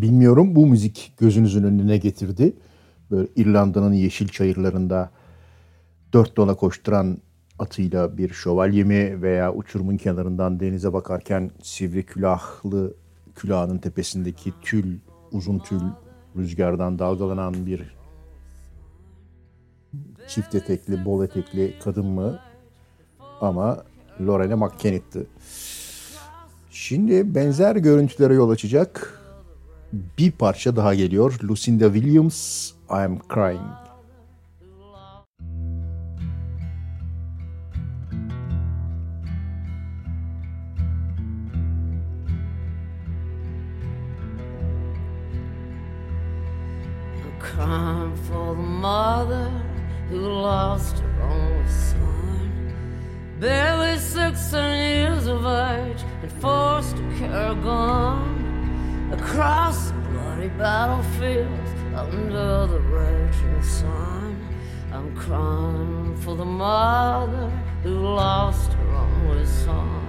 [0.07, 2.57] Bilmiyorum bu müzik gözünüzün önüne getirdi.
[3.11, 5.11] Böyle İrlanda'nın yeşil çayırlarında
[6.13, 7.19] dört dola koşturan
[7.59, 12.95] atıyla bir şövalye mi veya uçurumun kenarından denize bakarken sivri külahlı
[13.35, 14.99] külahının tepesindeki tül,
[15.33, 15.81] uzun tül
[16.37, 17.97] rüzgardan dalgalanan bir
[20.29, 22.39] çift etekli, bol etekli kadın mı?
[23.41, 23.85] Ama
[24.21, 25.27] Lorena McKennett'ti.
[26.71, 29.23] Şimdi benzer görüntülere yol açacak
[29.93, 31.39] bir parça daha geliyor.
[31.43, 32.73] Lucinda Williams,
[33.29, 33.61] Crying.
[47.25, 49.51] I'm crying for the mother
[50.11, 52.07] who lost her only son.
[53.41, 58.16] Barely sixteen years of age and forced to carry a gun
[59.37, 64.35] across bloody battlefields under the raging sun.
[64.91, 67.51] I'm crying for the mother
[67.83, 70.07] who lost her only son.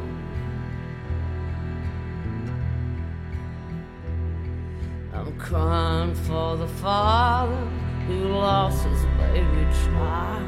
[5.13, 7.65] I'm crying for the father
[8.07, 10.47] who lost his baby child.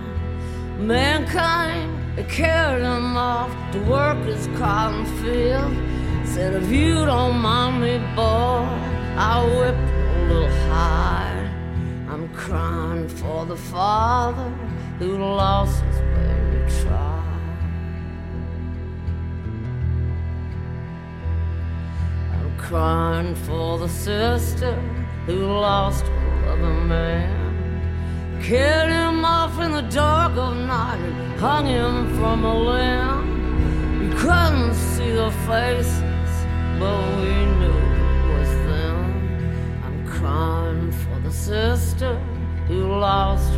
[0.79, 5.98] Mankind they carried him off to work his cotton field.
[6.33, 8.67] Said, if you don't mind me, boy,
[9.17, 11.49] I'll whip a little higher.
[12.07, 14.49] I'm crying for the father
[14.99, 17.25] who lost his baby child.
[22.33, 24.73] I'm crying for the sister
[25.25, 28.41] who lost her loving man.
[28.41, 34.01] Carried him off in the dark of night and hung him from a limb.
[34.03, 36.03] You couldn't see the faces,
[36.79, 37.81] but we knew
[38.15, 38.99] it was them.
[39.83, 42.15] I'm crying for the sister
[42.67, 43.53] who lost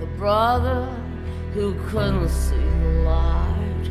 [0.00, 0.88] the brother
[1.52, 3.90] who couldn't see the light.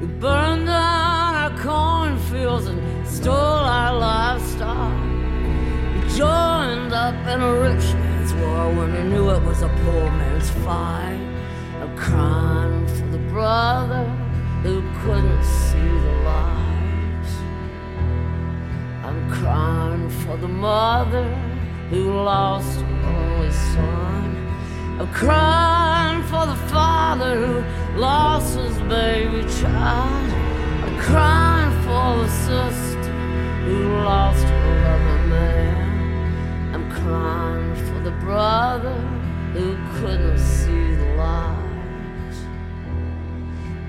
[0.00, 4.98] We burned down our cornfields and stole our livestock.
[5.94, 10.10] We joined up in a rich man's war when we knew it was a poor
[10.10, 11.20] man's fight.
[11.80, 14.04] I'm crying for the brother
[14.64, 17.28] who couldn't see the light.
[19.04, 21.24] I'm crying for the mother
[21.90, 22.84] who lost.
[24.98, 30.32] I'm crying for the father who lost his baby child.
[30.82, 33.12] I'm crying for the sister
[33.64, 36.74] who lost her lover man.
[36.74, 38.98] I'm crying for the brother
[39.52, 42.34] who couldn't see the light.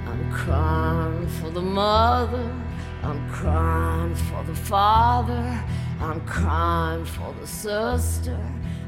[0.06, 2.56] I'm crying for the mother.
[3.02, 5.64] I'm crying for the father.
[5.99, 8.40] I'm crying for the sister.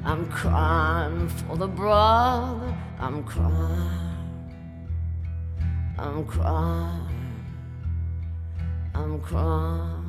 [0.03, 2.73] I'm crying for the brother.
[2.99, 4.11] I'm crying.
[5.97, 7.07] I'm crying.
[8.95, 10.01] I'm crying.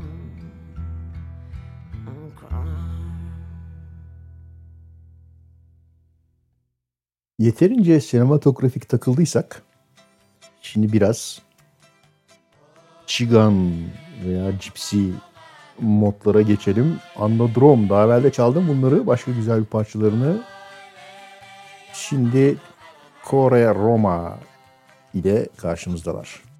[7.38, 9.62] Yeterince sinematografik takıldıysak
[10.62, 11.42] şimdi biraz
[13.06, 13.72] Chigan
[14.24, 15.10] veya Gypsy
[15.80, 16.98] modlara geçelim.
[17.16, 19.06] Andodrom daha evvel de çaldım bunları.
[19.06, 20.42] Başka güzel bir parçalarını.
[21.92, 22.56] Şimdi
[23.24, 24.38] Kore Roma
[25.14, 26.51] ile karşımızdalar.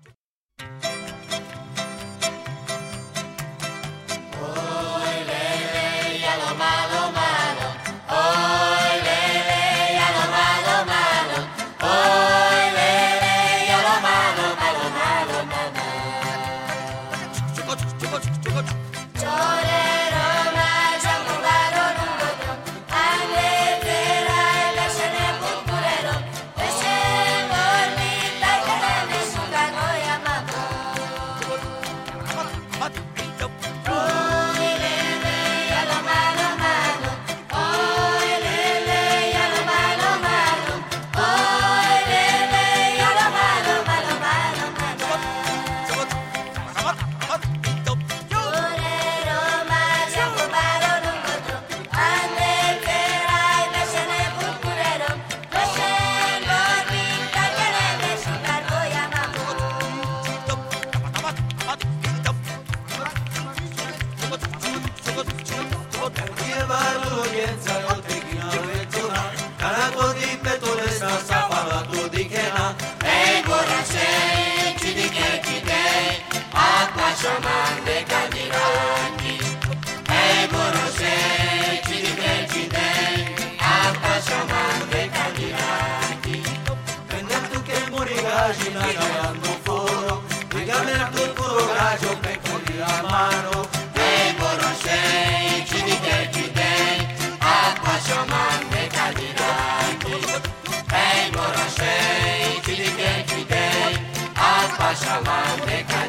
[105.02, 106.01] Shamandeka.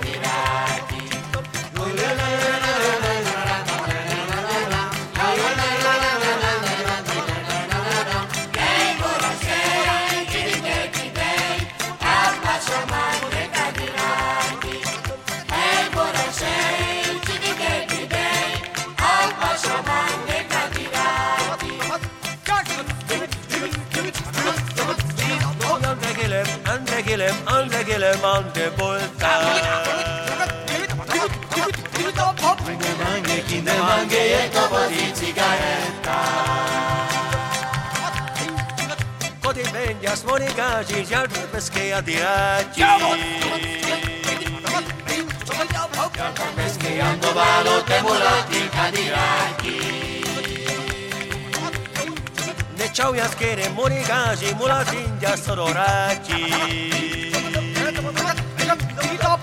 [27.94, 29.30] que le mande vuelta.
[32.66, 36.18] Mange, mange, kinder, mange, eko bodi cigareta.
[39.44, 42.82] Kodi venjas monika, žiljar peskeja diraci.
[46.18, 49.78] Jako peskeando valo te mulati kadiraki.
[52.78, 53.14] Ne čau.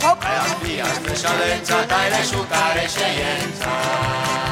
[0.03, 4.50] Ea, bi azte xalentzat, aile zutare xeientzat.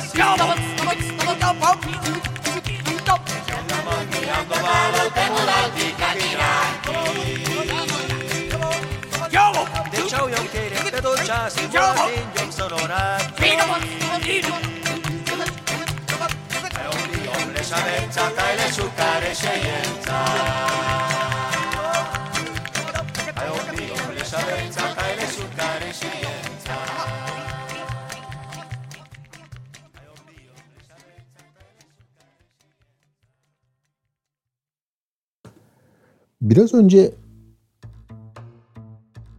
[0.00, 6.40] しようともつともつともとポンキズキズキズキとそんなもんにあんこまろてもらうきかきら
[9.28, 11.74] きようでちゃうよけれべどちゃしよう
[12.40, 13.74] よくそのらきのも
[14.22, 14.48] ついる
[16.92, 20.01] Only hombre sabe sacar de su cara ese
[36.52, 37.14] Biraz önce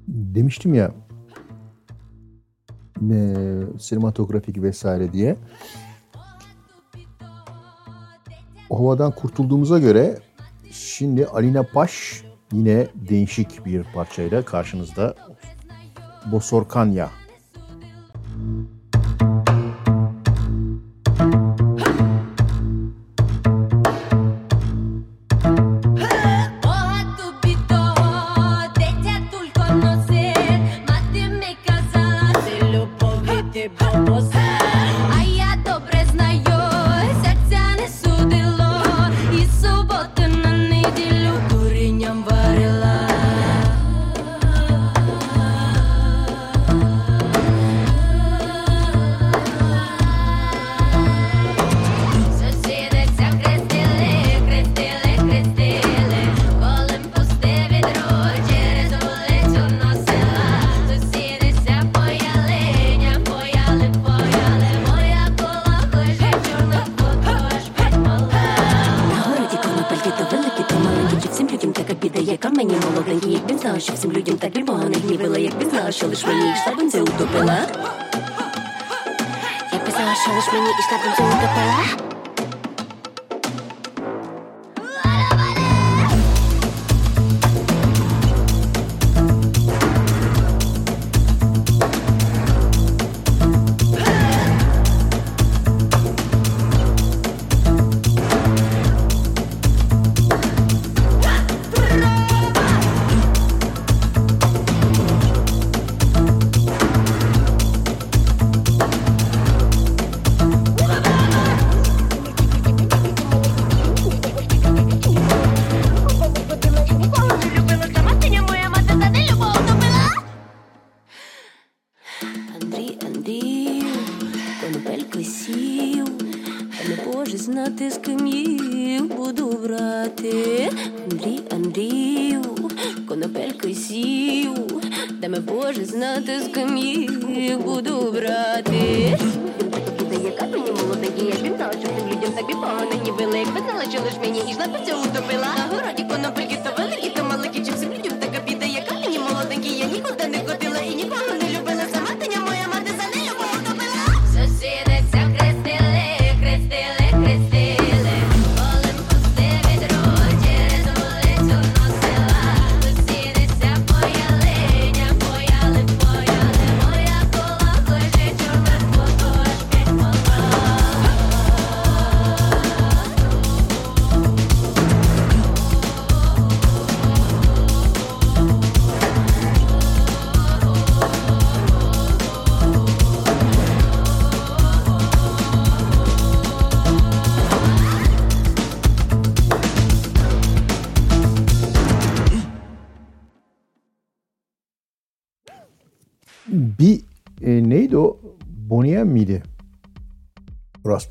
[0.08, 0.92] demiştim ya
[3.12, 3.36] e,
[3.80, 5.36] sinematografik vesaire diye.
[8.70, 10.20] O havadan kurtulduğumuza göre
[10.72, 15.16] şimdi Alina Paş yine değişik bir parçayla karşınızda.
[16.32, 17.10] Bosorkanya.
[18.26, 18.83] Oha
[73.84, 77.58] що всім людям так більбога не гнівила, якби знала, що лиш мені йшла бензи утопила.
[79.74, 82.13] Я писала, що лиш мені йшла бензи утопила.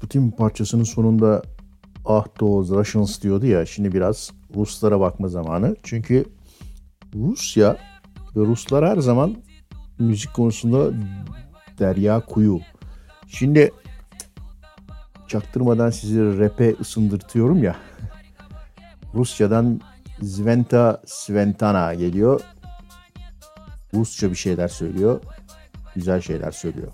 [0.03, 1.43] Rasputin parçasının sonunda
[2.05, 5.77] ah those Russians diyordu ya şimdi biraz Ruslara bakma zamanı.
[5.83, 6.25] Çünkü
[7.15, 7.77] Rusya
[8.37, 9.37] ve Ruslar her zaman
[9.99, 10.91] müzik konusunda
[11.79, 12.61] derya kuyu.
[13.27, 13.73] Şimdi
[15.29, 17.77] çaktırmadan sizi rap'e ısındırtıyorum ya.
[19.15, 19.81] Rusya'dan
[20.23, 22.41] Zventa Sventana geliyor.
[23.95, 25.21] Rusça bir şeyler söylüyor.
[25.95, 26.93] Güzel şeyler söylüyor.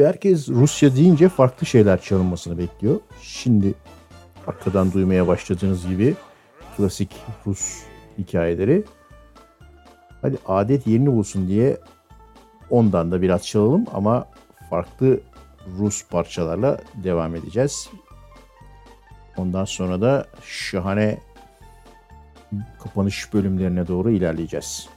[0.00, 3.00] Tabii herkes Rusya deyince farklı şeyler çalınmasını bekliyor.
[3.22, 3.74] Şimdi
[4.46, 6.14] arkadan duymaya başladığınız gibi
[6.76, 7.16] klasik
[7.46, 7.82] Rus
[8.18, 8.84] hikayeleri.
[10.22, 11.76] Hadi adet yerini bulsun diye
[12.70, 14.26] ondan da biraz çalalım ama
[14.70, 15.20] farklı
[15.78, 17.90] Rus parçalarla devam edeceğiz.
[19.36, 21.18] Ondan sonra da şahane
[22.82, 24.88] kapanış bölümlerine doğru ilerleyeceğiz.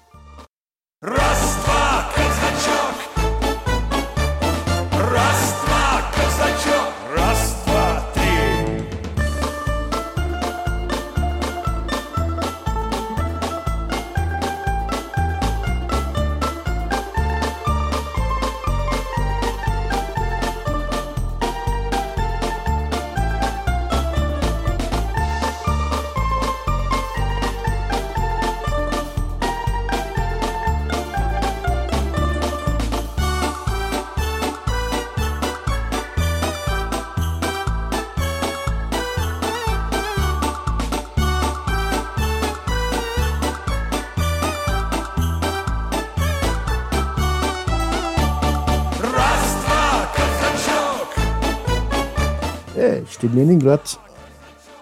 [53.36, 53.88] Leningrad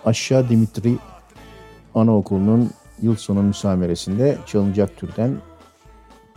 [0.06, 0.98] Aşağı Dimitri
[1.95, 2.69] Anaokulu'nun
[3.02, 5.38] yıl sonu müsameresinde çalınacak türden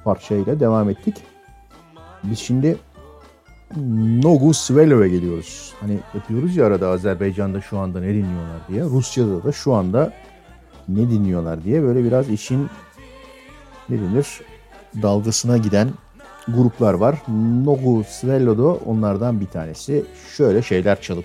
[0.05, 1.17] parçayla devam ettik.
[2.25, 2.79] Biz şimdi
[4.23, 5.73] Nogu Svelov'e geliyoruz.
[5.81, 8.83] Hani yapıyoruz ya arada Azerbaycan'da şu anda ne dinliyorlar diye.
[8.83, 10.13] Rusya'da da şu anda
[10.89, 12.69] ne dinliyorlar diye böyle biraz işin
[13.89, 14.41] ne denir
[15.03, 15.89] dalgasına giden
[16.49, 17.23] gruplar var.
[17.65, 20.05] Nogu Svelo'da onlardan bir tanesi.
[20.37, 21.25] Şöyle şeyler çalıp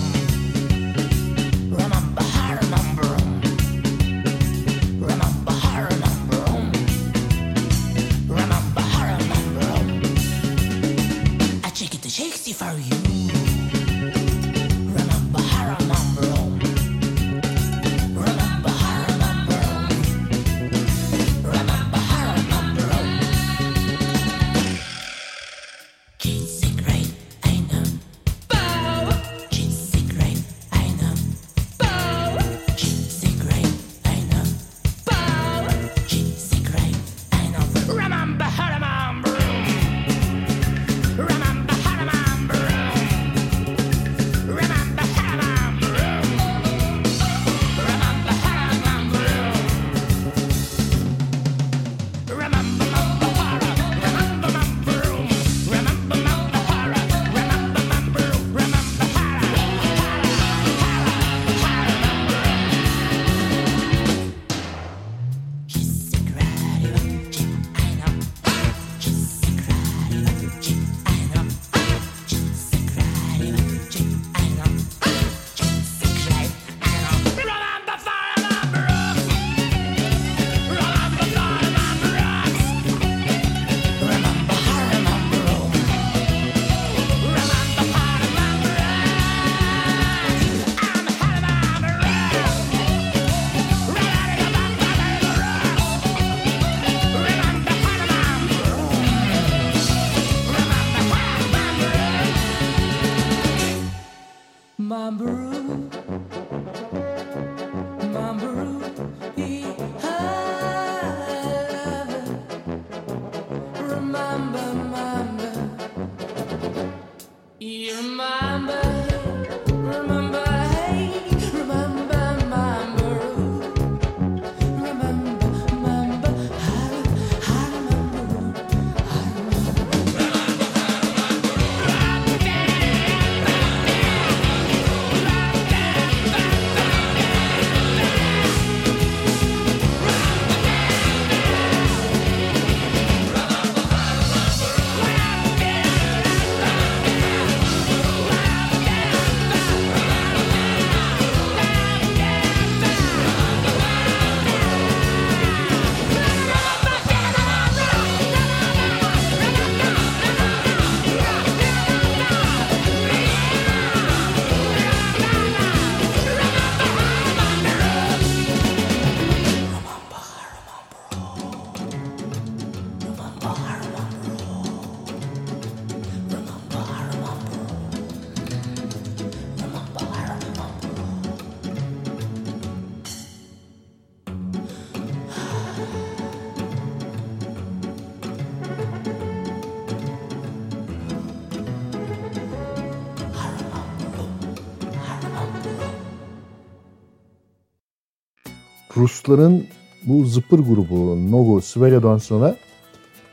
[198.97, 199.67] Rusların
[200.03, 202.55] bu zıpır grubu Novo Sverya'dan sonra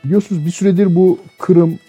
[0.03, 1.79] biliyorsunuz bir süredir bu Kırım,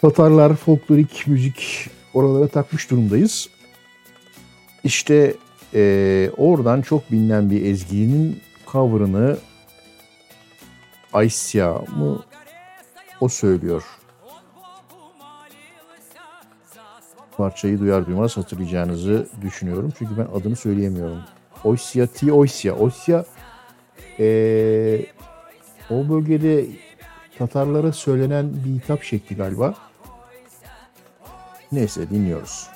[0.00, 3.48] Tatarlar, folklorik müzik oralara takmış durumdayız.
[4.84, 5.34] İşte
[5.74, 8.40] e, oradan çok bilinen bir ezginin
[8.72, 9.36] cover'ını
[11.12, 12.22] Aysya mı
[13.20, 13.84] o söylüyor.
[17.36, 19.92] Parçayı duyar duymaz hatırlayacağınızı düşünüyorum.
[19.98, 21.18] Çünkü ben adını söyleyemiyorum.
[21.64, 22.32] Osya, T.
[22.32, 22.74] Osya.
[22.74, 23.24] Osya
[24.18, 25.06] ee,
[25.90, 26.66] o bölgede
[27.38, 29.74] Tatarlara söylenen bir hitap şekli galiba.
[31.72, 32.71] Neyse dinliyoruz.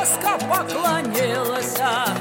[0.00, 2.19] резко поклонился.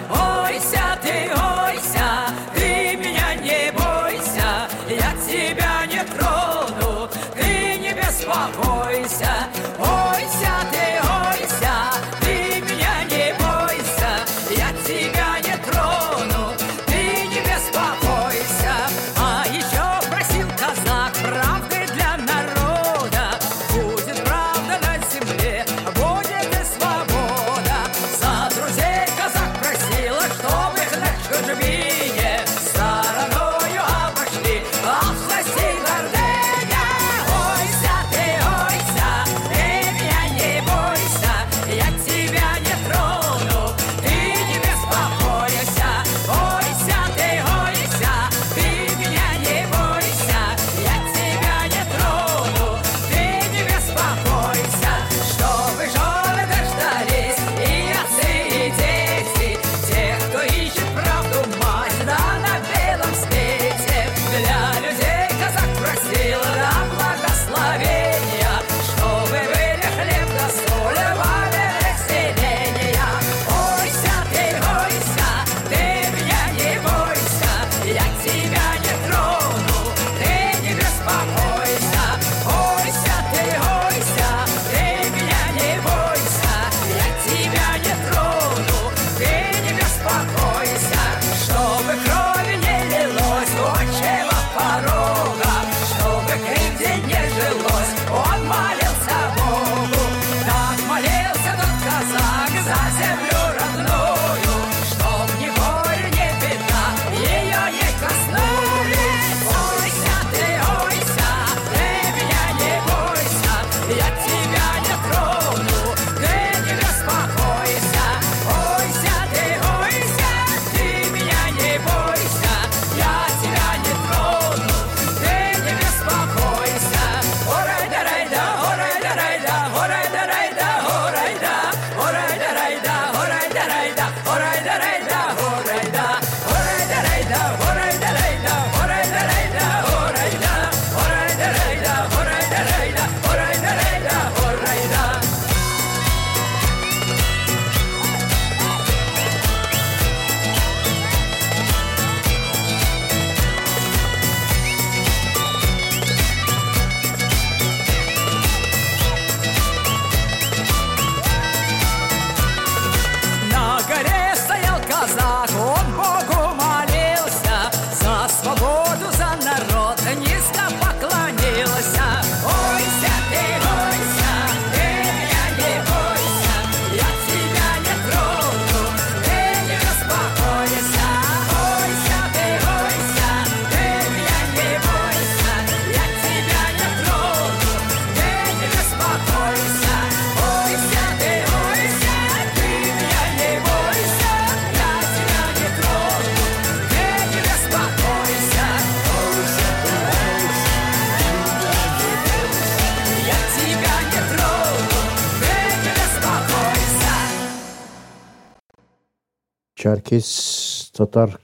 [210.09, 211.37] Çerkes, Tatar,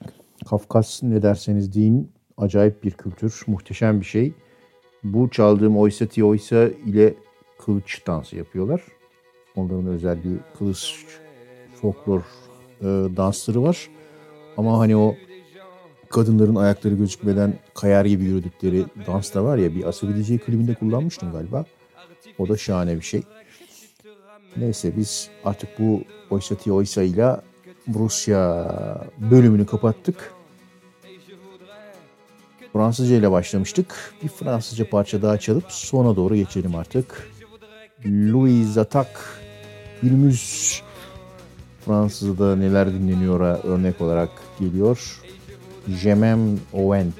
[0.50, 4.34] Kafkas ne derseniz deyin acayip bir kültür, muhteşem bir şey.
[5.04, 7.14] Bu çaldığım Oysa Ti Oysa ile
[7.60, 8.82] kılıç dansı yapıyorlar.
[9.56, 11.06] Onların özelliği kılıç
[11.82, 12.22] folklor
[12.82, 12.86] e,
[13.18, 13.90] dansları var.
[14.58, 15.16] Ama hani o
[16.10, 21.32] kadınların ayakları gözükmeden kayar gibi yürüdükleri dans da var ya bir Asabi DJ klibinde kullanmıştım
[21.32, 21.66] galiba.
[22.40, 23.24] O da şahane bir şey.
[24.58, 27.42] Neyse biz artık bu Oysa Ti Oysa ile
[27.94, 28.68] Rusya
[29.18, 30.34] bölümünü kapattık.
[32.74, 34.14] Fransızca ile başlamıştık.
[34.24, 37.30] Bir Fransızca parça daha çalıp sona doğru geçelim artık.
[38.06, 39.10] Louis Attack
[40.02, 40.82] günümüz
[41.86, 44.30] Fransız'da neler dinleniyor örnek olarak
[44.60, 45.22] geliyor.
[46.02, 47.14] Jemem Ovent.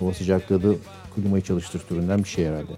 [0.00, 0.76] Hava sıcaklığı da
[1.14, 2.72] klimayı çalıştır türünden bir şey herhalde.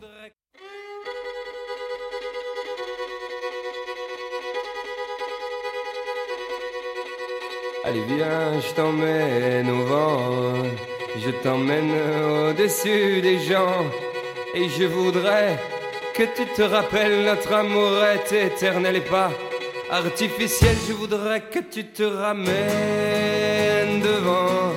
[7.82, 10.52] Allez viens, je t'emmène au vent,
[11.16, 13.86] je t'emmène au-dessus des gens,
[14.54, 15.58] et je voudrais
[16.14, 19.30] que tu te rappelles notre amour est éternel et pas
[19.90, 20.76] artificiel.
[20.86, 22.50] Je voudrais que tu te ramènes
[24.02, 24.74] devant,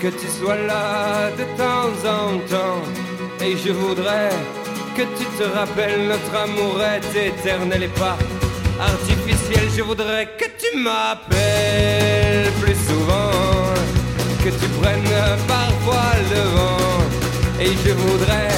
[0.00, 2.82] que tu sois là de temps en temps,
[3.44, 4.30] et je voudrais
[4.96, 8.16] que tu te rappelles notre amour est éternel et pas
[8.82, 9.64] artificiel.
[9.76, 13.30] Je voudrais que tu m'appelles plus souvent,
[14.44, 15.14] que tu prennes
[15.46, 17.02] parfois le vent.
[17.60, 18.54] Et je voudrais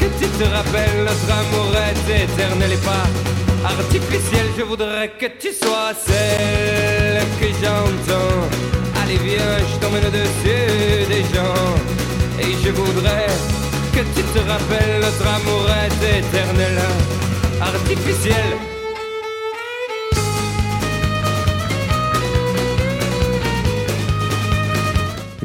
[0.00, 3.06] que tu te rappelles notre amour est éternel et pas
[3.64, 4.46] artificiel.
[4.56, 8.40] Je voudrais que tu sois celle que j'entends.
[9.02, 11.68] Allez viens, je t'emmène au-dessus des gens.
[12.40, 13.26] Et je voudrais
[13.94, 16.78] que tu te rappelles notre amour est éternel,
[17.60, 18.77] artificiel.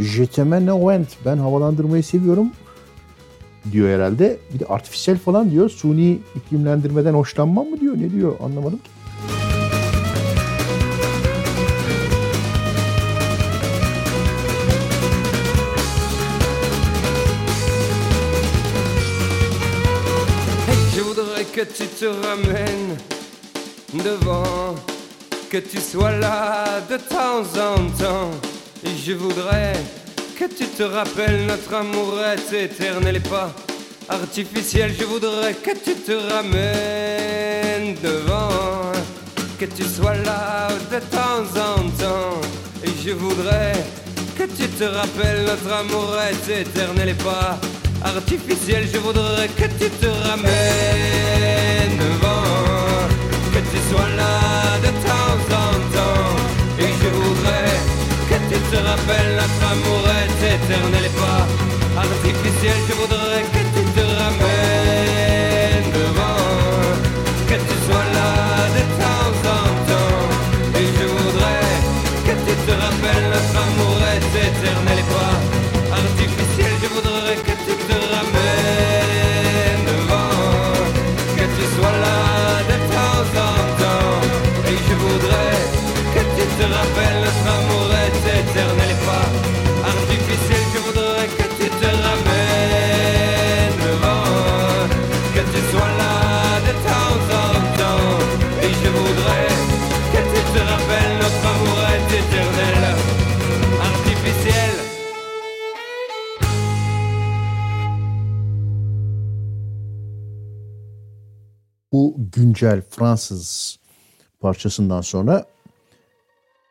[0.03, 1.07] Jeteme no went.
[1.25, 2.47] Ben havalandırmayı seviyorum
[3.71, 4.37] diyor herhalde.
[4.53, 5.69] Bir de artificial falan diyor.
[5.69, 7.97] Suni iklimlendirmeden hoşlanmam mı diyor.
[7.97, 8.89] Ne diyor anlamadım ki.
[21.55, 22.97] Que tu te ramènes
[24.03, 24.75] devant,
[25.51, 28.52] que tu sois là de temps en temps.
[28.85, 29.73] Et je voudrais
[30.37, 33.53] que tu te rappelles notre amour est éternel et pas
[34.09, 34.93] artificiel.
[34.99, 38.91] Je voudrais que tu te ramènes devant,
[39.59, 42.41] que tu sois là de temps en temps.
[42.83, 43.73] Et je voudrais
[44.37, 47.57] que tu te rappelles notre amour est éternel et pas
[48.03, 48.87] artificiel.
[48.91, 53.07] Je voudrais que tu te ramènes devant,
[53.53, 55.02] que tu sois là de temps en
[58.95, 61.47] rappelle notre amourette éternelle et pas
[61.99, 63.12] artificielle que vous
[112.33, 113.79] güncel Fransız
[114.39, 115.45] parçasından sonra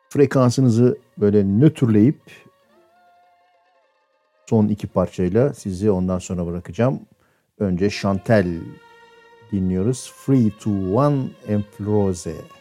[0.09, 2.21] frekansınızı böyle nötrleyip
[4.49, 6.99] son iki parçayla sizi ondan sonra bırakacağım.
[7.59, 8.61] Önce Chantel
[9.51, 10.11] dinliyoruz.
[10.15, 11.27] Free to One.
[11.47, 12.52] Thank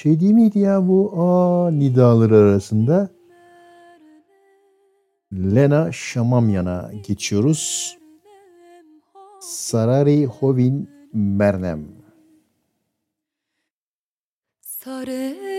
[0.00, 3.08] şey değil miydi ya bu aa nidaları arasında?
[5.32, 7.96] Lena Şamamyan'a geçiyoruz.
[9.40, 11.88] Sarari Hovin Mernem.
[14.60, 15.49] Sarı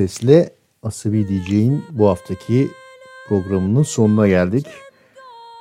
[0.00, 0.50] sesle
[0.82, 2.70] Asabi DJ'in bu haftaki
[3.28, 4.66] programının sonuna geldik.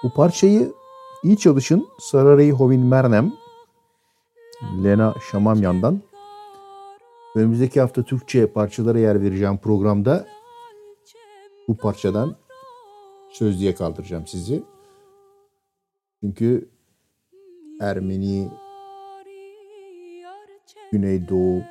[0.03, 0.73] Bu parçayı
[1.23, 3.33] iyi çalışın Sararayı Hovin Mernem
[4.83, 6.01] Lena Şamamyan'dan.
[7.35, 10.27] Önümüzdeki hafta Türkçe parçalara yer vereceğim programda
[11.67, 12.35] bu parçadan
[13.31, 14.63] sözlüğe kaldıracağım sizi.
[16.19, 16.69] Çünkü
[17.81, 18.51] Ermeni
[20.91, 21.61] Güneydoğu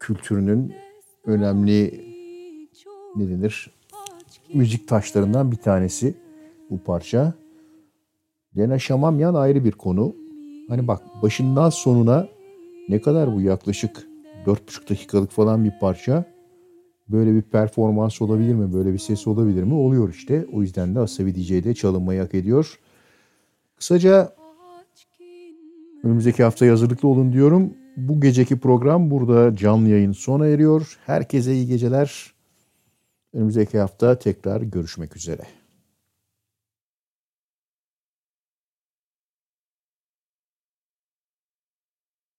[0.00, 0.74] kültürünün
[1.26, 2.04] önemli
[3.16, 3.70] ne denir
[4.54, 6.14] müzik taşlarından bir tanesi
[6.70, 7.34] bu parça.
[8.56, 10.16] Lena Şamamyan ayrı bir konu.
[10.68, 12.28] Hani bak başından sonuna
[12.88, 14.06] ne kadar bu yaklaşık
[14.46, 16.24] 4,5 dakikalık falan bir parça.
[17.08, 18.72] Böyle bir performans olabilir mi?
[18.72, 19.74] Böyle bir ses olabilir mi?
[19.74, 20.46] Oluyor işte.
[20.52, 22.78] O yüzden de Asabi DJ'de çalınmayı hak ediyor.
[23.76, 24.34] Kısaca
[26.04, 27.74] önümüzdeki haftaya hazırlıklı olun diyorum.
[27.96, 30.98] Bu geceki program burada canlı yayın sona eriyor.
[31.06, 32.32] Herkese iyi geceler.
[33.34, 35.42] Önümüzdeki hafta tekrar görüşmek üzere.